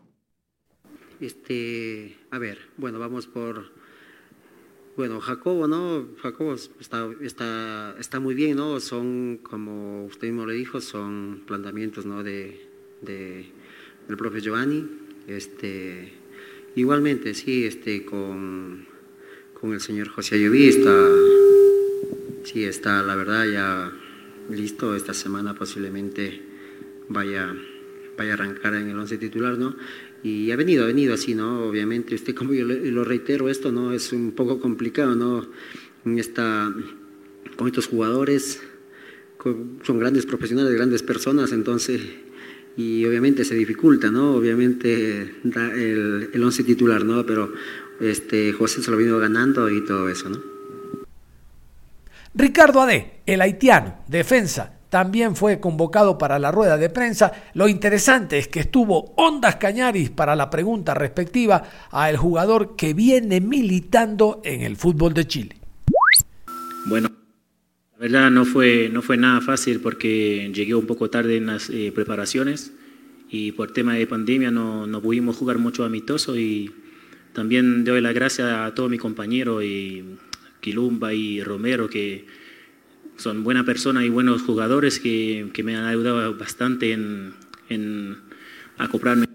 Este, 1.22 2.18
a 2.32 2.40
ver, 2.40 2.58
bueno, 2.76 3.00
vamos 3.00 3.28
por 3.28 3.72
bueno, 4.96 5.20
Jacobo, 5.20 5.68
¿no? 5.68 6.08
Jacobo 6.22 6.54
está, 6.54 7.10
está, 7.22 7.96
está 8.00 8.20
muy 8.20 8.36
bien, 8.36 8.58
¿no? 8.58 8.80
Son, 8.80 9.40
como 9.42 10.06
usted 10.06 10.28
mismo 10.28 10.46
le 10.46 10.54
dijo, 10.54 10.82
son 10.82 11.42
planteamientos, 11.48 12.06
¿no? 12.06 12.22
De, 12.22 12.70
de, 13.02 13.46
del 14.08 14.18
profe 14.18 14.40
Giovanni. 14.42 14.88
Este, 15.28 16.14
igualmente, 16.76 17.34
sí, 17.34 17.66
este, 17.66 18.06
con, 18.06 18.86
con 19.60 19.74
el 19.74 19.82
señor 19.82 20.10
José 20.10 20.36
Ayoví 20.36 20.68
está, 20.68 21.10
sí, 22.44 22.64
está, 22.64 23.02
la 23.04 23.16
verdad, 23.16 23.46
ya 23.46 23.92
listo. 24.50 24.96
Esta 24.96 25.14
semana 25.14 25.56
posiblemente 25.56 26.42
vaya, 27.10 27.56
vaya 28.18 28.32
a 28.32 28.34
arrancar 28.34 28.76
en 28.76 28.90
el 28.90 28.98
once 28.98 29.18
titular, 29.18 29.58
¿no? 29.58 29.76
Y 30.24 30.52
ha 30.52 30.56
venido, 30.56 30.84
ha 30.84 30.88
venido 30.88 31.14
así, 31.14 31.36
¿no? 31.36 31.66
Obviamente, 31.66 32.16
usted, 32.16 32.34
como 32.34 32.54
yo 32.54 32.66
lo 32.66 33.04
reitero, 33.04 33.50
esto 33.50 33.72
no 33.72 33.92
es 33.92 34.14
un 34.14 34.32
poco 34.32 34.60
complicado, 34.60 35.16
¿no? 35.16 35.48
Esta, 36.18 36.74
con 37.58 37.68
estos 37.68 37.88
jugadores, 37.88 38.62
son 39.84 40.00
grandes 40.00 40.26
profesionales, 40.26 40.74
grandes 40.74 41.04
personas, 41.04 41.52
entonces, 41.52 42.02
y 42.78 43.06
obviamente 43.06 43.44
se 43.44 43.56
dificulta, 43.56 44.10
¿no? 44.12 44.36
Obviamente 44.36 45.34
el, 45.44 46.30
el 46.32 46.44
once 46.44 46.64
titular, 46.64 47.04
¿no? 47.04 47.26
Pero 47.26 47.54
este, 48.00 48.54
José 48.54 48.82
se 48.82 48.90
lo 48.90 48.96
ha 48.96 49.00
venido 49.00 49.20
ganando 49.20 49.70
y 49.70 49.84
todo 49.84 50.08
eso, 50.08 50.30
¿no? 50.30 50.54
Ricardo 52.36 52.82
Ade, 52.82 53.22
el 53.26 53.42
haitiano, 53.42 54.00
defensa, 54.08 54.74
también 54.90 55.36
fue 55.36 55.60
convocado 55.60 56.18
para 56.18 56.40
la 56.40 56.52
rueda 56.52 56.78
de 56.78 56.90
prensa. 56.90 57.32
Lo 57.54 57.68
interesante 57.68 58.38
es 58.38 58.48
que 58.48 58.60
estuvo 58.60 59.14
Ondas 59.18 59.56
Cañaris 59.56 60.10
para 60.10 60.36
la 60.36 60.50
pregunta 60.50 60.94
respectiva 60.94 61.64
a 61.92 62.10
el 62.10 62.18
jugador 62.18 62.76
que 62.76 62.94
viene 62.94 63.42
militando 63.42 64.42
en 64.44 64.62
el 64.62 64.78
fútbol 64.78 65.14
de 65.14 65.28
Chile. 65.28 65.58
Bueno, 66.86 67.10
la 67.94 68.00
verdad 68.00 68.32
no 68.32 68.46
fue, 68.46 68.90
no 68.92 69.02
fue 69.02 69.18
nada 69.18 69.42
fácil 69.42 69.80
porque 69.80 70.52
llegué 70.54 70.76
un 70.76 70.86
poco 70.86 71.10
tarde 71.10 71.38
en 71.38 71.48
las 71.48 71.70
eh, 71.70 71.92
preparaciones 71.94 72.72
y 73.30 73.52
por 73.52 73.74
tema 73.74 73.96
de 73.96 74.06
pandemia 74.06 74.52
no, 74.52 74.86
no 74.86 75.02
pudimos 75.02 75.38
jugar 75.38 75.58
mucho 75.58 75.86
amistoso 75.86 76.38
y 76.38 76.72
también 77.34 77.84
doy 77.84 78.02
las 78.02 78.14
gracias 78.14 78.48
a 78.48 78.74
todos 78.76 78.90
mis 78.90 79.00
compañeros 79.00 79.64
y 79.64 80.04
Quilumba 80.64 81.14
y 81.14 81.44
Romero 81.44 81.88
que 81.90 82.26
son 83.18 83.44
buenas 83.44 83.66
personas 83.66 84.04
y 84.04 84.10
buenos 84.10 84.42
jugadores 84.42 85.00
que, 85.00 85.50
que 85.54 85.62
me 85.62 85.76
han 85.76 85.86
ayudado 85.86 86.36
bastante 86.36 86.94
en, 86.94 87.34
en 87.70 88.18
acoplarme, 88.78 89.28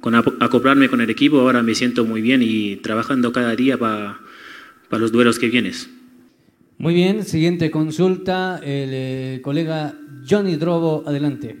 con, 0.00 0.14
acoplarme 0.14 0.88
con 0.88 1.00
el 1.00 1.10
equipo. 1.10 1.38
Ahora 1.40 1.62
me 1.62 1.74
siento 1.74 2.04
muy 2.04 2.20
bien 2.20 2.40
y 2.42 2.76
trabajando 2.76 3.32
cada 3.32 3.54
día 3.54 3.78
para 3.78 4.18
pa 4.88 4.98
los 4.98 5.12
duelos 5.12 5.38
que 5.38 5.48
vienes. 5.48 5.88
Muy 6.78 6.94
bien, 6.94 7.24
siguiente 7.24 7.70
consulta, 7.70 8.58
el 8.58 8.90
eh, 8.92 9.40
colega 9.42 9.94
Johnny 10.28 10.56
Drobo, 10.56 11.04
adelante. 11.06 11.56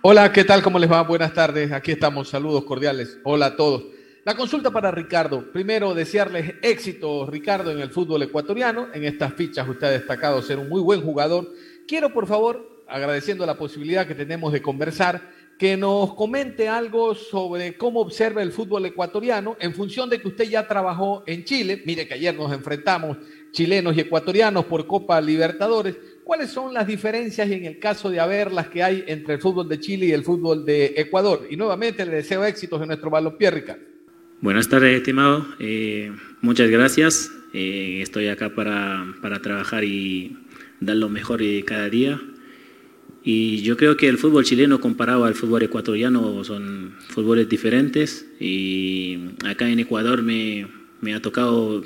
Hola, 0.00 0.32
¿qué 0.32 0.42
tal? 0.42 0.62
¿Cómo 0.62 0.78
les 0.78 0.90
va? 0.90 1.02
Buenas 1.02 1.34
tardes, 1.34 1.70
aquí 1.70 1.92
estamos, 1.92 2.28
saludos 2.28 2.64
cordiales. 2.64 3.18
Hola 3.24 3.46
a 3.46 3.56
todos. 3.56 3.91
La 4.24 4.36
consulta 4.36 4.70
para 4.70 4.92
Ricardo. 4.92 5.50
Primero, 5.50 5.94
desearles 5.94 6.54
éxito, 6.62 7.26
Ricardo, 7.26 7.72
en 7.72 7.80
el 7.80 7.90
fútbol 7.90 8.22
ecuatoriano. 8.22 8.86
En 8.94 9.02
estas 9.02 9.34
fichas 9.34 9.68
usted 9.68 9.88
ha 9.88 9.90
destacado 9.90 10.40
ser 10.42 10.60
un 10.60 10.68
muy 10.68 10.80
buen 10.80 11.02
jugador. 11.02 11.52
Quiero, 11.88 12.12
por 12.12 12.28
favor, 12.28 12.84
agradeciendo 12.86 13.44
la 13.44 13.58
posibilidad 13.58 14.06
que 14.06 14.14
tenemos 14.14 14.52
de 14.52 14.62
conversar, 14.62 15.28
que 15.58 15.76
nos 15.76 16.14
comente 16.14 16.68
algo 16.68 17.16
sobre 17.16 17.76
cómo 17.76 17.98
observa 17.98 18.44
el 18.44 18.52
fútbol 18.52 18.86
ecuatoriano 18.86 19.56
en 19.58 19.74
función 19.74 20.08
de 20.08 20.20
que 20.20 20.28
usted 20.28 20.48
ya 20.48 20.68
trabajó 20.68 21.24
en 21.26 21.42
Chile. 21.42 21.82
Mire 21.84 22.06
que 22.06 22.14
ayer 22.14 22.32
nos 22.32 22.52
enfrentamos 22.52 23.16
chilenos 23.50 23.96
y 23.96 24.02
ecuatorianos 24.02 24.66
por 24.66 24.86
Copa 24.86 25.20
Libertadores. 25.20 25.96
¿Cuáles 26.22 26.48
son 26.48 26.72
las 26.72 26.86
diferencias 26.86 27.48
y 27.48 27.54
en 27.54 27.64
el 27.64 27.80
caso 27.80 28.08
de 28.08 28.20
haber 28.20 28.52
las 28.52 28.68
que 28.68 28.84
hay 28.84 29.02
entre 29.08 29.34
el 29.34 29.40
fútbol 29.40 29.68
de 29.68 29.80
Chile 29.80 30.06
y 30.06 30.12
el 30.12 30.22
fútbol 30.22 30.64
de 30.64 30.94
Ecuador? 30.96 31.48
Y 31.50 31.56
nuevamente 31.56 32.06
le 32.06 32.12
deseo 32.12 32.44
éxitos 32.44 32.80
en 32.80 32.86
nuestro 32.86 33.10
balompié, 33.10 33.50
Ricardo. 33.50 33.91
Buenas 34.42 34.68
tardes, 34.68 34.96
estimado. 34.96 35.46
Eh, 35.60 36.10
muchas 36.40 36.68
gracias. 36.68 37.30
Eh, 37.52 38.00
estoy 38.02 38.26
acá 38.26 38.56
para, 38.56 39.06
para, 39.22 39.40
trabajar 39.40 39.84
y 39.84 40.36
dar 40.80 40.96
lo 40.96 41.08
mejor 41.08 41.40
cada 41.64 41.88
día. 41.88 42.20
Y 43.22 43.62
yo 43.62 43.76
creo 43.76 43.96
que 43.96 44.08
el 44.08 44.18
fútbol 44.18 44.42
chileno 44.42 44.80
comparado 44.80 45.26
al 45.26 45.36
fútbol 45.36 45.62
ecuatoriano 45.62 46.42
son 46.42 46.96
fútboles 47.06 47.48
diferentes. 47.48 48.26
Y 48.40 49.28
acá 49.46 49.68
en 49.68 49.78
Ecuador 49.78 50.22
me, 50.22 50.66
me 51.00 51.14
ha 51.14 51.22
tocado 51.22 51.84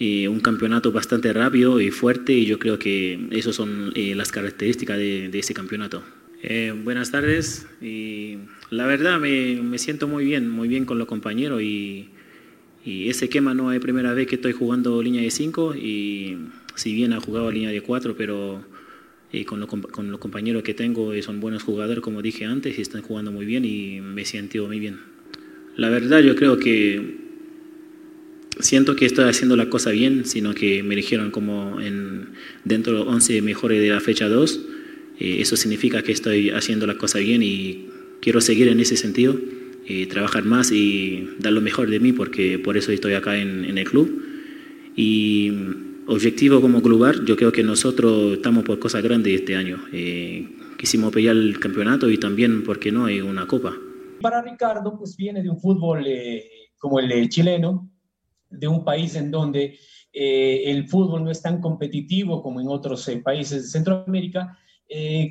eh, 0.00 0.28
un 0.28 0.40
campeonato 0.40 0.92
bastante 0.92 1.30
rápido 1.34 1.78
y 1.78 1.90
fuerte 1.90 2.32
y 2.32 2.46
yo 2.46 2.58
creo 2.58 2.78
que 2.78 3.28
esas 3.32 3.54
son 3.54 3.92
eh, 3.94 4.14
las 4.14 4.32
características 4.32 4.96
de, 4.96 5.28
de 5.28 5.38
ese 5.40 5.52
campeonato. 5.52 6.02
Eh, 6.42 6.74
buenas 6.84 7.10
tardes. 7.10 7.66
Y 7.80 8.38
la 8.70 8.86
verdad 8.86 9.18
me, 9.18 9.60
me, 9.62 9.78
siento 9.78 10.06
muy 10.06 10.24
bien, 10.24 10.50
muy 10.50 10.68
bien 10.68 10.84
con 10.84 10.98
los 10.98 11.06
compañeros 11.06 11.62
y, 11.62 12.10
y, 12.84 13.08
ese 13.08 13.28
quema 13.28 13.54
no 13.54 13.72
es 13.72 13.80
primera 13.80 14.12
vez 14.12 14.26
que 14.26 14.36
estoy 14.36 14.52
jugando 14.52 15.02
línea 15.02 15.22
de 15.22 15.30
5 15.30 15.74
y 15.74 16.36
si 16.74 16.94
bien 16.94 17.12
ha 17.12 17.20
jugado 17.20 17.50
línea 17.50 17.70
de 17.70 17.80
4, 17.80 18.16
pero 18.16 18.62
eh, 19.32 19.44
con, 19.44 19.60
lo, 19.60 19.66
con, 19.66 20.10
los 20.10 20.20
compañeros 20.20 20.62
que 20.62 20.74
tengo 20.74 21.12
eh, 21.12 21.22
son 21.22 21.40
buenos 21.40 21.62
jugadores 21.62 22.02
como 22.02 22.22
dije 22.22 22.44
antes 22.44 22.78
y 22.78 22.82
están 22.82 23.02
jugando 23.02 23.32
muy 23.32 23.46
bien 23.46 23.64
y 23.64 24.00
me 24.00 24.24
siento 24.24 24.66
muy 24.66 24.78
bien. 24.78 25.00
La 25.76 25.88
verdad 25.88 26.20
yo 26.20 26.36
creo 26.36 26.58
que 26.58 27.16
siento 28.60 28.94
que 28.94 29.06
estoy 29.06 29.28
haciendo 29.28 29.56
la 29.56 29.68
cosa 29.68 29.90
bien, 29.90 30.24
sino 30.26 30.54
que 30.54 30.82
me 30.82 30.94
eligieron 30.94 31.30
como 31.30 31.80
en, 31.80 32.28
dentro 32.64 32.92
de 32.92 32.98
los 33.00 33.08
11 33.08 33.42
mejores 33.42 33.80
de 33.80 33.88
la 33.88 34.00
fecha 34.00 34.28
2 34.28 34.75
eh, 35.18 35.38
eso 35.40 35.56
significa 35.56 36.02
que 36.02 36.12
estoy 36.12 36.50
haciendo 36.50 36.86
la 36.86 36.96
cosa 36.96 37.18
bien 37.18 37.42
y 37.42 37.88
quiero 38.20 38.40
seguir 38.40 38.68
en 38.68 38.80
ese 38.80 38.96
sentido, 38.96 39.36
eh, 39.88 40.06
trabajar 40.06 40.44
más 40.44 40.72
y 40.72 41.28
dar 41.38 41.52
lo 41.52 41.60
mejor 41.60 41.88
de 41.88 42.00
mí 42.00 42.12
porque 42.12 42.58
por 42.58 42.76
eso 42.76 42.90
estoy 42.90 43.14
acá 43.14 43.38
en, 43.38 43.78
el 43.78 43.84
club. 43.84 44.20
Y 44.96 45.52
objetivo 46.08 46.60
como 46.60 46.82
clubar, 46.82 47.24
yo 47.24 47.36
creo 47.36 47.52
que 47.52 47.62
nosotros 47.62 48.34
estamos 48.34 48.64
por 48.64 48.80
cosas 48.80 49.04
grandes 49.04 49.40
este 49.40 49.54
año. 49.54 49.78
Eh, 49.92 50.48
quisimos 50.76 51.12
pelear 51.12 51.36
el 51.36 51.60
campeonato 51.60 52.10
y 52.10 52.18
también, 52.18 52.64
¿por 52.64 52.80
qué 52.80 52.90
no?, 52.90 53.04
una 53.04 53.46
copa. 53.46 53.74
Para 54.20 54.42
Ricardo, 54.42 54.98
pues 54.98 55.16
viene 55.16 55.40
de 55.40 55.50
un 55.50 55.60
fútbol 55.60 56.04
eh, 56.06 56.44
como 56.78 56.98
el 56.98 57.28
chileno, 57.28 57.88
de 58.50 58.66
un 58.66 58.84
país 58.84 59.14
en 59.14 59.30
donde 59.30 59.78
el 60.12 60.88
fútbol 60.88 61.22
no 61.22 61.30
es 61.30 61.42
tan 61.42 61.60
competitivo 61.60 62.42
como 62.42 62.60
en 62.60 62.68
otros 62.68 63.08
países 63.22 63.64
de 63.64 63.68
Centroamérica, 63.68 64.58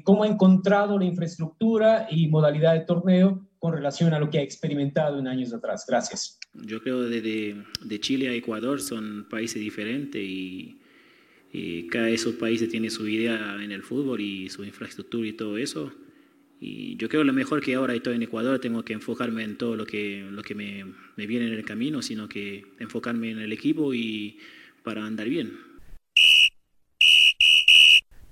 ¿cómo 0.04 0.24
ha 0.24 0.28
encontrado 0.28 1.00
la 1.00 1.06
infraestructura 1.06 2.08
y 2.10 2.28
modalidad 2.28 2.74
de 2.74 2.82
torneo 2.82 3.48
con 3.60 3.74
relación 3.74 4.14
a 4.14 4.20
lo 4.20 4.30
que 4.30 4.40
ha 4.40 4.42
experimentado 4.42 5.18
en 5.20 5.28
años 5.28 5.54
atrás? 5.54 5.86
Gracias. 5.88 6.40
Yo 6.54 6.82
creo 6.82 7.10
que 7.10 7.22
de, 7.22 7.64
de 7.84 8.00
Chile 8.00 8.30
a 8.30 8.34
Ecuador 8.34 8.82
son 8.82 9.28
países 9.30 9.62
diferentes 9.62 10.22
y, 10.22 10.80
y 11.52 11.88
cada 11.88 12.10
esos 12.10 12.36
países 12.36 12.70
tiene 12.70 12.90
su 12.90 13.08
idea 13.08 13.58
en 13.62 13.72
el 13.72 13.82
fútbol 13.82 14.20
y 14.20 14.50
su 14.50 14.64
infraestructura 14.64 15.28
y 15.28 15.34
todo 15.34 15.58
eso. 15.58 15.92
Y 16.60 16.98
yo 16.98 17.10
creo 17.10 17.24
lo 17.24 17.34
mejor 17.34 17.62
que 17.62 17.76
ahora 17.76 17.94
estoy 17.94 18.16
en 18.16 18.24
Ecuador, 18.24 18.60
tengo 18.60 18.84
que 18.84 18.94
enfocarme 18.94 19.44
en 19.44 19.58
todo 19.58 19.76
lo 19.76 19.86
que, 19.86 20.28
lo 20.32 20.42
que 20.42 20.56
me, 20.56 20.86
me 21.16 21.28
viene 21.28 21.48
en 21.48 21.54
el 21.54 21.66
camino, 21.66 22.02
sino 22.02 22.28
que 22.28 22.66
enfocarme 22.80 23.32
en 23.32 23.40
el 23.40 23.52
equipo 23.54 23.94
y 23.94 24.38
para 24.84 25.06
andar 25.06 25.30
bien. 25.30 25.54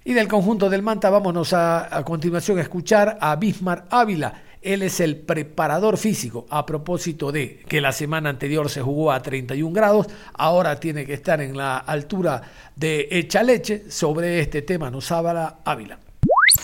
Y 0.05 0.13
del 0.13 0.27
conjunto 0.27 0.69
del 0.69 0.81
Manta 0.81 1.09
vámonos 1.09 1.53
a, 1.53 1.95
a 1.95 2.03
continuación 2.03 2.57
a 2.57 2.61
escuchar 2.61 3.17
a 3.21 3.35
Bismar 3.37 3.85
Ávila. 3.89 4.43
Él 4.63 4.81
es 4.81 4.99
el 5.01 5.17
preparador 5.17 5.97
físico 5.97 6.45
a 6.49 6.65
propósito 6.65 7.31
de 7.31 7.59
que 7.67 7.81
la 7.81 7.91
semana 7.91 8.29
anterior 8.29 8.69
se 8.69 8.81
jugó 8.81 9.11
a 9.11 9.21
31 9.21 9.73
grados, 9.73 10.07
ahora 10.33 10.79
tiene 10.79 11.05
que 11.05 11.13
estar 11.13 11.41
en 11.41 11.57
la 11.57 11.77
altura 11.77 12.41
de 12.75 13.07
Echaleche. 13.11 13.91
Sobre 13.91 14.39
este 14.39 14.61
tema 14.61 14.89
nos 14.89 15.11
habla 15.11 15.59
Ávila. 15.65 15.99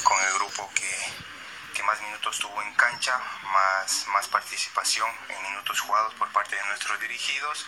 Con 0.03 0.17
el 0.17 0.33
grupo 0.35 0.69
que, 0.73 1.83
más 1.83 2.01
minutos 2.01 2.39
tuvo 2.39 2.61
en 2.61 2.73
cancha, 2.75 3.13
más, 3.43 4.05
más 4.13 4.27
participación 4.29 5.07
en 5.29 5.51
minutos 5.51 5.79
jugados 5.81 6.13
por 6.15 6.31
parte 6.31 6.55
de 6.55 6.65
nuestros 6.67 6.99
dirigidos, 7.01 7.65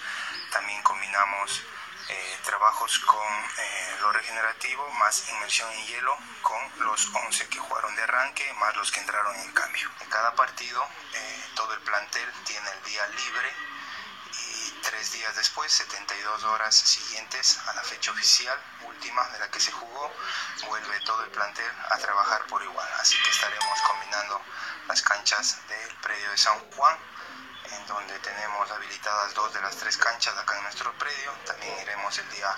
también 0.51 0.81
combinamos 0.83 1.61
eh, 2.09 2.39
trabajos 2.43 2.99
con 2.99 3.27
eh, 3.57 3.97
lo 4.01 4.11
regenerativo, 4.11 4.89
más 4.91 5.29
inmersión 5.29 5.71
en 5.71 5.85
hielo, 5.87 6.17
con 6.41 6.59
los 6.85 7.09
11 7.13 7.47
que 7.47 7.59
jugaron 7.59 7.95
de 7.95 8.03
arranque, 8.03 8.53
más 8.53 8.75
los 8.75 8.91
que 8.91 8.99
entraron 8.99 9.35
en 9.35 9.51
cambio. 9.53 9.89
En 10.01 10.09
cada 10.09 10.33
partido, 10.35 10.85
eh, 11.13 11.45
todo 11.55 11.73
el 11.73 11.79
plantel 11.81 12.29
tiene 12.45 12.69
el 12.69 12.83
día 12.83 13.07
libre 13.07 13.53
y 14.33 14.71
tres 14.81 15.11
días 15.11 15.35
después, 15.35 15.71
72 15.71 16.43
horas 16.43 16.75
siguientes 16.75 17.59
a 17.67 17.73
la 17.73 17.83
fecha 17.83 18.11
oficial 18.11 18.59
última 18.83 19.27
de 19.29 19.39
la 19.39 19.49
que 19.49 19.59
se 19.59 19.71
jugó, 19.71 20.11
vuelve 20.67 20.99
todo 21.01 21.23
el 21.23 21.31
plantel 21.31 21.71
a 21.89 21.97
trabajar 21.97 22.45
por 22.47 22.61
igual. 22.63 22.87
Así 22.99 23.17
que 23.21 23.29
estaremos 23.29 23.81
combinando 23.81 24.41
las 24.87 25.01
canchas 25.01 25.59
del 25.67 25.95
predio 25.97 26.29
de 26.31 26.37
San 26.37 26.59
Juan 26.71 26.97
donde 27.93 28.17
tenemos 28.19 28.71
habilitadas 28.71 29.33
dos 29.33 29.53
de 29.53 29.61
las 29.61 29.75
tres 29.75 29.97
canchas 29.97 30.37
acá 30.37 30.55
en 30.55 30.63
nuestro 30.63 30.93
predio. 30.93 31.31
También 31.45 31.77
iremos 31.81 32.17
el 32.17 32.29
día 32.29 32.55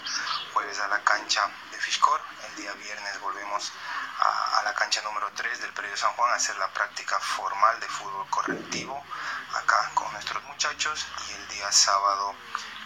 jueves 0.53 0.79
a 0.79 0.87
la 0.87 1.03
cancha 1.03 1.49
de 1.71 1.77
Fishcore. 1.79 2.23
El 2.49 2.55
día 2.55 2.73
viernes 2.73 3.19
volvemos 3.19 3.71
a, 4.19 4.61
la 4.63 4.73
cancha 4.75 5.01
número 5.01 5.31
3 5.35 5.61
del 5.61 5.73
predio 5.73 5.97
San 5.97 6.13
Juan 6.13 6.31
a 6.31 6.35
hacer 6.35 6.55
la 6.57 6.71
práctica 6.71 7.19
formal 7.19 7.79
de 7.79 7.87
fútbol 7.87 8.29
correctivo 8.29 9.03
acá 9.55 9.91
con 9.95 10.11
nuestros 10.13 10.43
muchachos. 10.43 11.05
Y 11.29 11.33
el 11.33 11.47
día 11.47 11.71
sábado 11.71 12.35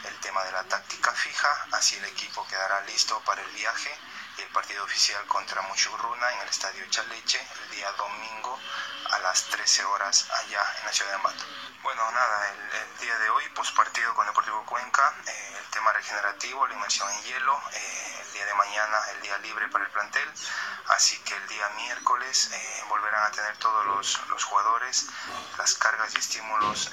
el 0.05 0.19
tema 0.19 0.43
de 0.43 0.51
la 0.53 0.63
táctica 0.63 1.11
fija. 1.11 1.67
Así 1.73 1.95
el 1.97 2.05
equipo 2.05 2.47
quedará 2.47 2.81
listo 2.81 3.19
para 3.25 3.41
el 3.41 3.51
viaje 3.51 3.93
y 4.37 4.41
el 4.41 4.49
partido 4.49 4.83
oficial 4.83 5.25
contra 5.27 5.61
Muchurruna 5.63 6.33
en 6.33 6.41
el 6.41 6.49
estadio 6.49 6.85
Chaleche 6.89 7.45
el 7.63 7.75
día 7.75 7.91
domingo 7.93 8.59
a 9.11 9.19
las 9.19 9.43
13 9.45 9.83
horas 9.85 10.27
allá 10.43 10.63
en 10.79 10.85
la 10.85 10.93
ciudad 10.93 11.11
de 11.11 11.15
Ambato. 11.15 11.66
Bueno, 11.83 12.11
nada, 12.11 12.49
el, 12.49 12.97
día 12.99 13.17
de 13.19 13.29
hoy, 13.29 13.47
post 13.49 13.75
partido 13.75 14.13
con 14.15 14.25
Deportivo 14.25 14.65
Cuenca, 14.65 15.13
eh, 15.27 15.57
el 15.59 15.65
tema 15.69 15.93
regenerativo, 15.93 16.65
la 16.65 16.73
inmersión 16.73 17.09
en 17.11 17.23
hielo, 17.23 17.61
eh, 17.71 18.21
el 18.21 18.33
día 18.33 18.45
de 18.45 18.53
mañana 18.55 18.97
el 19.11 19.21
día 19.21 19.37
libre 19.37 19.67
para 19.69 19.85
el 19.85 19.91
plantel, 19.91 20.27
así 20.87 21.17
que 21.19 21.35
el 21.35 21.47
día 21.47 21.69
miércoles 21.75 22.49
eh, 22.51 22.83
volverán 22.89 23.23
a 23.23 23.31
tener 23.31 23.55
todos 23.57 23.85
los, 23.85 24.27
los, 24.29 24.43
jugadores 24.43 25.07
las 25.57 25.75
cargas 25.75 26.13
y 26.15 26.17
estímulos 26.19 26.91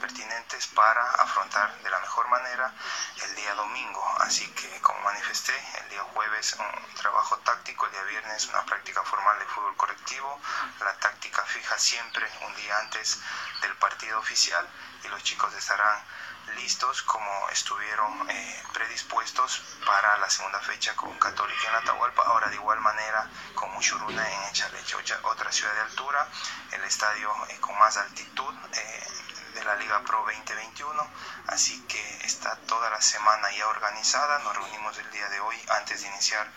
pertinentes 0.00 0.66
para 0.68 1.02
afrontar 1.22 1.78
de 1.82 1.90
la 1.90 2.00
mejor 2.00 2.26
manera 2.28 2.72
el 3.22 3.34
día 3.36 3.54
domingo, 3.54 4.04
así 4.20 4.48
que 4.52 4.80
como 4.80 4.98
manifesté, 5.00 5.54
el 5.82 5.90
día 5.90 6.02
jueves 6.14 6.56
un 6.58 6.94
trabajo 6.94 7.38
táctico, 7.38 7.86
el 7.86 7.92
día 7.92 8.02
viernes 8.04 8.46
una 8.48 8.64
práctica 8.64 9.02
formal 9.04 9.38
de 9.38 9.44
fútbol 9.46 9.76
correctivo, 9.76 10.40
la 10.80 10.94
táctica 10.98 11.42
fija 11.44 11.78
siempre 11.78 12.28
un 12.40 12.54
día 12.56 12.78
antes 12.78 13.20
del 13.62 13.74
partido 13.76 14.18
oficial 14.18 14.68
y 15.04 15.08
los 15.08 15.22
chicos 15.22 15.54
estarán 15.54 15.98
listos 16.56 17.02
como 17.02 17.48
estuvieron 17.50 18.28
eh, 18.30 18.62
predispuestos 18.72 19.62
para 19.86 20.18
la 20.18 20.28
segunda 20.28 20.60
fecha 20.60 20.94
con 20.96 21.16
Católica 21.18 21.68
en 21.68 21.74
Atahualpa, 21.76 22.22
ahora 22.24 22.48
de 22.48 22.56
igual 22.56 22.80
manera 22.80 23.28
con 23.54 23.70
Muchuruna 23.72 24.28
en 24.28 24.42
Echaleche, 24.50 24.96
otra 25.22 25.50
ciudad 25.52 25.72
de 25.74 25.80
altura, 25.80 26.28
el 26.72 26.82
estadio 26.84 27.32
eh, 27.48 27.58
con 27.60 27.78
más 27.78 27.96
altitud 27.96 28.54
eh, 28.74 29.06
de 29.54 29.64
la 29.64 29.76
Liga 29.76 30.02
Pro 30.02 30.24
2021, 30.26 31.10
así 31.48 31.80
que 31.86 32.26
está 32.26 32.56
toda 32.66 32.90
la 32.90 33.00
semana 33.00 33.50
ya 33.52 33.68
organizada, 33.68 34.38
nos 34.40 34.56
reunimos 34.56 34.96
el 34.98 35.10
día 35.10 35.28
de 35.28 35.40
hoy 35.40 35.56
antes 35.70 36.02
de 36.02 36.08
iniciar 36.08 36.50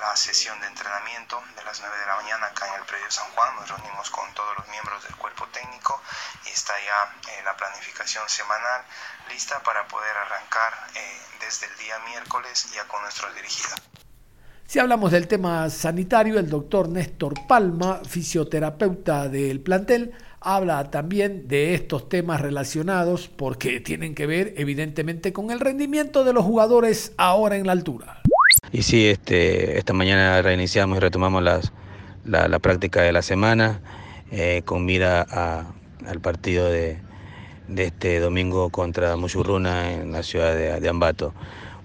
la 0.00 0.16
sesión 0.16 0.60
de 0.60 0.66
entrenamiento 0.66 1.42
de 1.56 1.64
las 1.64 1.80
9 1.80 1.96
de 1.98 2.06
la 2.06 2.16
mañana 2.16 2.46
acá 2.46 2.68
en 2.68 2.80
el 2.80 2.86
predio 2.86 3.10
San 3.10 3.30
Juan. 3.32 3.56
Nos 3.56 3.68
reunimos 3.68 4.10
con 4.10 4.32
todos 4.34 4.56
los 4.58 4.68
miembros 4.68 5.02
del 5.04 5.14
cuerpo 5.16 5.46
técnico 5.48 6.00
y 6.46 6.48
está 6.50 6.74
ya 6.80 7.30
eh, 7.32 7.42
la 7.44 7.56
planificación 7.56 8.28
semanal 8.28 8.82
lista 9.30 9.62
para 9.62 9.86
poder 9.88 10.16
arrancar 10.16 10.72
eh, 10.94 11.18
desde 11.40 11.66
el 11.66 11.76
día 11.78 11.98
miércoles 12.10 12.70
ya 12.74 12.86
con 12.88 13.02
nuestros 13.02 13.34
dirigidos. 13.34 13.80
Si 14.66 14.78
hablamos 14.78 15.12
del 15.12 15.28
tema 15.28 15.68
sanitario, 15.70 16.38
el 16.38 16.48
doctor 16.48 16.88
Néstor 16.88 17.34
Palma, 17.46 18.00
fisioterapeuta 18.08 19.28
del 19.28 19.60
plantel, 19.60 20.14
habla 20.40 20.90
también 20.90 21.46
de 21.48 21.74
estos 21.74 22.08
temas 22.08 22.40
relacionados 22.40 23.28
porque 23.28 23.80
tienen 23.80 24.14
que 24.14 24.26
ver 24.26 24.54
evidentemente 24.56 25.32
con 25.32 25.50
el 25.50 25.60
rendimiento 25.60 26.24
de 26.24 26.32
los 26.32 26.44
jugadores 26.44 27.12
ahora 27.18 27.56
en 27.56 27.66
la 27.66 27.72
altura. 27.72 28.22
Y 28.74 28.82
sí, 28.82 29.06
este, 29.06 29.78
esta 29.78 29.92
mañana 29.92 30.42
reiniciamos 30.42 30.96
y 30.96 31.00
retomamos 31.00 31.44
la, 31.44 31.60
la, 32.24 32.58
práctica 32.58 33.02
de 33.02 33.12
la 33.12 33.22
semana 33.22 33.80
eh, 34.32 34.62
con 34.64 34.84
mira 34.84 35.22
al 36.04 36.20
partido 36.20 36.68
de, 36.68 36.98
de, 37.68 37.84
este 37.84 38.18
domingo 38.18 38.70
contra 38.70 39.14
Muchurruna 39.14 39.92
en 39.92 40.10
la 40.10 40.24
ciudad 40.24 40.56
de, 40.56 40.80
de 40.80 40.88
Ambato. 40.88 41.32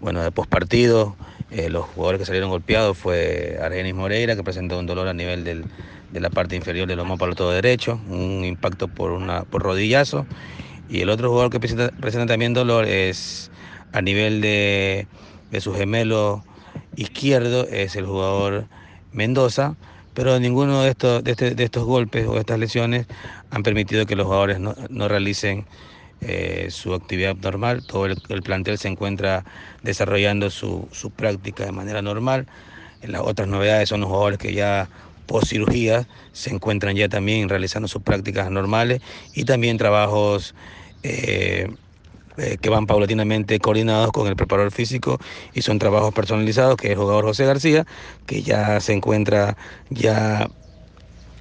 Bueno, 0.02 0.23
de 0.23 0.32
postpartido, 0.32 1.15
eh, 1.52 1.69
los 1.69 1.86
jugadores 1.86 2.21
que 2.21 2.25
salieron 2.25 2.49
golpeados 2.49 2.97
fue 2.97 3.60
Argenis 3.62 3.93
Moreira, 3.93 4.36
que 4.36 4.41
presentó 4.41 4.80
un 4.80 4.88
dolor 4.88 5.08
a 5.10 5.13
nivel 5.13 5.43
del, 5.43 5.65
de 6.12 6.19
la 6.19 6.32
parte 6.32 6.56
inferior 6.56 6.88
del 6.88 6.97
lomo 6.97 7.19
para 7.19 7.36
todo 7.36 7.52
derecho, 7.52 8.02
un 8.10 8.43
impacto 8.43 8.88
por, 8.88 9.12
una, 9.12 9.43
por 9.43 9.62
rodillazo. 9.62 10.25
Y 10.89 11.02
el 11.02 11.12
otro 11.12 11.30
jugador 11.30 11.52
que 11.52 11.60
presenta, 11.60 11.91
presenta 11.91 12.25
también 12.25 12.56
dolor 12.56 12.86
es 12.86 13.52
a 13.91 14.02
nivel 14.02 14.41
de, 14.41 15.06
de 15.52 15.62
su 15.62 15.71
gemelo 15.75 16.43
izquierdo 17.00 17.68
es 17.68 17.96
el 17.96 18.06
jugador 18.06 18.66
Mendoza, 19.12 19.76
pero 20.14 20.40
ninguno 20.40 20.84
de 20.84 20.90
estos, 20.90 21.24
de, 21.24 21.32
este, 21.32 21.64
estos 21.64 21.86
golpes 21.86 22.28
o 22.28 22.38
estas 22.38 22.60
lesiones 22.60 23.08
han 23.52 23.64
permitido 23.64 24.06
que 24.06 24.16
los 24.16 24.26
jugadores 24.26 24.60
no, 24.60 25.08
realicen 25.08 25.66
eh, 26.22 26.68
su 26.70 26.94
actividad 26.94 27.36
normal. 27.38 27.86
Todo 27.86 28.06
el, 28.06 28.22
el, 28.28 28.44
plantel 28.44 28.78
se 28.78 28.90
encuentra 28.90 29.46
desarrollando 29.82 30.50
su, 30.50 30.88
su 30.92 31.10
práctica 31.10 31.66
de 31.66 31.72
manera 31.72 32.02
normal. 32.02 32.48
Las 33.02 33.22
otras 33.22 33.48
novedades 33.48 33.90
son 33.90 34.02
los 34.02 34.10
jugadores 34.10 34.38
que 34.38 34.54
ya 34.54 34.90
post 35.26 35.48
cirugía 35.48 36.08
se 36.34 36.50
encuentran 36.50 36.96
ya 36.96 37.08
también 37.08 37.48
realizando 37.48 37.88
sus 37.88 38.02
prácticas 38.02 38.50
normales 38.50 39.02
y 39.36 39.46
también 39.46 39.78
trabajos 39.78 40.56
eh, 41.04 41.72
eh, 42.39 42.58
que 42.60 42.69
van 42.69 42.88
paulatinamente 42.88 43.60
coordinados 43.60 44.12
con 44.12 44.28
el 44.28 44.36
preparador 44.36 44.71
físico 44.71 45.19
y 45.54 45.62
son 45.62 45.80
trabajos 45.80 46.13
personalizados, 46.13 46.78
que 46.78 46.88
es 46.88 46.93
el 46.93 46.99
jugador 46.99 47.25
José 47.25 47.45
García, 47.45 47.86
que 48.25 48.41
ya 48.41 48.80
se 48.80 48.93
encuentra, 48.93 49.58
ya 49.89 50.49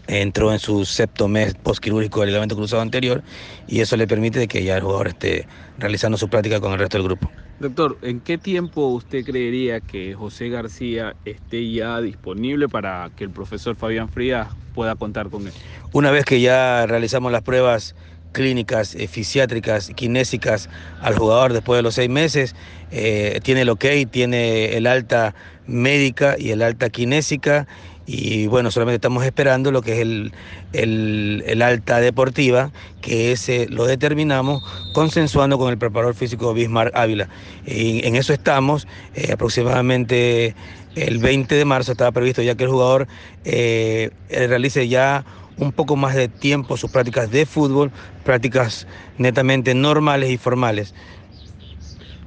entró 0.09 0.53
en 0.53 0.59
su 0.59 0.85
sexto 0.85 1.29
mes 1.29 1.55
postquirúrgico 1.55 2.21
del 2.21 2.31
ligamento 2.31 2.57
cruzado 2.57 2.83
anterior 2.83 3.23
y 3.67 3.81
eso 3.81 3.97
le 3.97 4.07
permite 4.07 4.49
que 4.49 4.65
ya 4.65 4.77
el 4.77 4.83
jugador 4.83 5.09
esté 5.09 5.47
realizando 5.79 6.19
su 6.19 6.29
práctica 6.29 6.61
con 6.61 6.73
el 6.73 6.79
resto 6.79 6.97
del 6.97 7.07
grupo. 7.07 7.31
Doctor, 7.61 7.99
¿en 8.03 8.21
qué 8.21 8.39
tiempo 8.39 8.87
usted 8.87 9.25
creería 9.25 9.81
que 9.81 10.15
José 10.15 10.49
García 10.49 11.17
esté 11.25 11.71
ya 11.71 12.01
disponible 12.01 12.69
para 12.69 13.11
que 13.17 13.25
el 13.25 13.31
profesor 13.31 13.75
Fabián 13.75 14.09
Frías 14.09 14.49
pueda 14.75 14.95
contar 14.95 15.29
con 15.29 15.47
él? 15.47 15.53
Una 15.93 16.13
vez 16.13 16.25
que 16.25 16.41
ya 16.41 16.87
realizamos 16.87 17.33
las 17.33 17.43
pruebas 17.43 17.97
clínicas, 18.33 18.95
eh, 18.95 19.09
fisiátricas, 19.09 19.91
kinésicas 19.95 20.69
al 21.01 21.17
jugador 21.17 21.53
después 21.53 21.79
de 21.79 21.83
los 21.83 21.95
seis 21.95 22.11
meses, 22.11 22.55
eh, 22.91 23.41
tiene 23.43 23.63
el 23.63 23.69
ok, 23.71 23.85
tiene 24.11 24.77
el 24.77 24.87
alta 24.87 25.35
médica 25.67 26.37
y 26.39 26.51
el 26.51 26.63
alta 26.63 26.89
kinésica. 26.91 27.67
Y 28.11 28.47
bueno, 28.47 28.71
solamente 28.71 28.95
estamos 28.95 29.23
esperando 29.27 29.71
lo 29.71 29.83
que 29.83 29.93
es 29.93 29.99
el, 29.99 30.33
el, 30.73 31.61
alta 31.61 32.01
deportiva, 32.01 32.73
que 33.03 33.33
ese 33.33 33.67
lo 33.69 33.85
determinamos 33.85 34.63
consensuando 34.95 35.59
con 35.59 35.71
el 35.71 35.77
preparador 35.77 36.15
físico 36.15 36.55
Bismarck 36.55 36.97
Ávila. 36.97 37.29
Y 37.67 38.07
en 38.07 38.17
eso 38.17 38.33
estamos, 38.33 38.89
eh, 39.15 39.31
aproximadamente 39.31 40.55
el 40.97 41.19
20 41.19 41.55
de 41.55 41.65
marzo 41.67 41.93
estaba 41.93 42.11
previsto 42.11 42.41
ya 42.41 42.55
que 42.55 42.65
el 42.65 42.71
jugador 42.71 43.09
eh, 43.45 44.11
realice 44.31 44.89
ya 44.89 45.27
un 45.59 45.73
poco 45.73 45.97
más 45.97 46.15
de 46.15 46.29
tiempo 46.29 46.77
sus 46.77 46.91
prácticas 46.91 47.31
de 47.31 47.47
fútbol, 47.47 47.91
prácticas 48.25 48.87
netamente 49.19 49.75
normales 49.75 50.31
y 50.31 50.37
formales. 50.37 50.95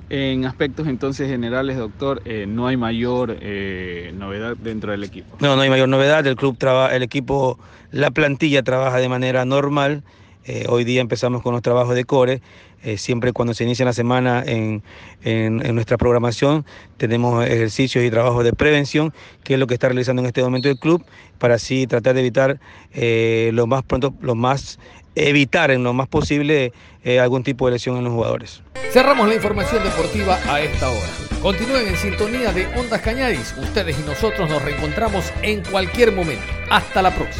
En 0.10 0.44
aspectos 0.44 0.88
entonces 0.88 1.30
generales, 1.30 1.78
doctor, 1.78 2.22
eh, 2.26 2.46
no 2.46 2.68
hay 2.68 2.76
mayor 2.76 3.38
eh, 3.40 4.12
novedad 4.14 4.58
dentro 4.58 4.92
del 4.92 5.06
equipo. 5.06 5.38
No, 5.40 5.56
no 5.56 5.62
hay 5.62 5.70
mayor 5.70 5.88
novedad. 5.88 6.28
El 6.28 6.36
club 6.36 6.58
trabaja, 6.58 6.94
el 6.94 7.02
equipo, 7.02 7.58
la 7.92 8.12
plantilla 8.12 8.62
trabaja 8.62 8.98
de 8.98 9.08
manera 9.08 9.46
normal. 9.46 10.04
Eh, 10.44 10.66
hoy 10.68 10.84
día 10.84 11.00
empezamos 11.00 11.42
con 11.42 11.54
los 11.54 11.62
trabajos 11.62 11.96
de 11.96 12.04
core. 12.04 12.42
Eh, 12.84 12.98
siempre 12.98 13.32
cuando 13.32 13.54
se 13.54 13.64
inicia 13.64 13.86
la 13.86 13.94
semana 13.94 14.44
en, 14.46 14.82
en- 15.24 15.58
nuestra 15.76 15.98
programación 15.98 16.66
tenemos 16.98 17.46
ejercicios 17.46 18.04
y 18.04 18.10
trabajos 18.10 18.44
de 18.44 18.54
prevención, 18.54 19.14
que 19.44 19.54
es 19.54 19.60
lo 19.60 19.68
que 19.68 19.76
está 19.76 19.88
realizando 19.88 20.22
en 20.22 20.26
este 20.28 20.42
momento 20.42 20.68
el 20.70 20.80
club, 20.80 21.04
para 21.38 21.56
así 21.56 21.86
tratar 21.88 22.16
de 22.16 22.22
evitar 22.22 22.60
eh, 22.94 23.52
lo 23.54 23.68
más 23.68 23.84
pronto, 23.84 24.14
lo 24.22 24.34
más 24.36 24.80
evitar 25.14 25.72
en 25.72 25.84
lo 25.84 25.94
más 25.94 26.08
posible 26.08 26.72
eh, 27.04 27.20
algún 27.20 27.44
tipo 27.44 27.66
de 27.68 27.74
lesión 27.74 27.98
en 27.98 28.06
los 28.06 28.14
jugadores. 28.14 28.62
Cerramos 28.92 29.28
la 29.28 29.36
información 29.36 29.84
deportiva 29.84 30.40
a 30.48 30.62
esta 30.62 30.90
hora. 30.90 31.08
Continúen 31.42 31.88
en 31.88 31.96
sintonía 31.98 32.52
de 32.54 32.66
Ondas 32.78 33.02
Cañaris. 33.02 33.54
Ustedes 33.58 33.98
y 34.00 34.04
nosotros 34.04 34.50
nos 34.50 34.62
reencontramos 34.62 35.32
en 35.42 35.64
cualquier 35.64 36.12
momento. 36.14 36.44
Hasta 36.70 37.02
la 37.02 37.12
próxima. 37.14 37.40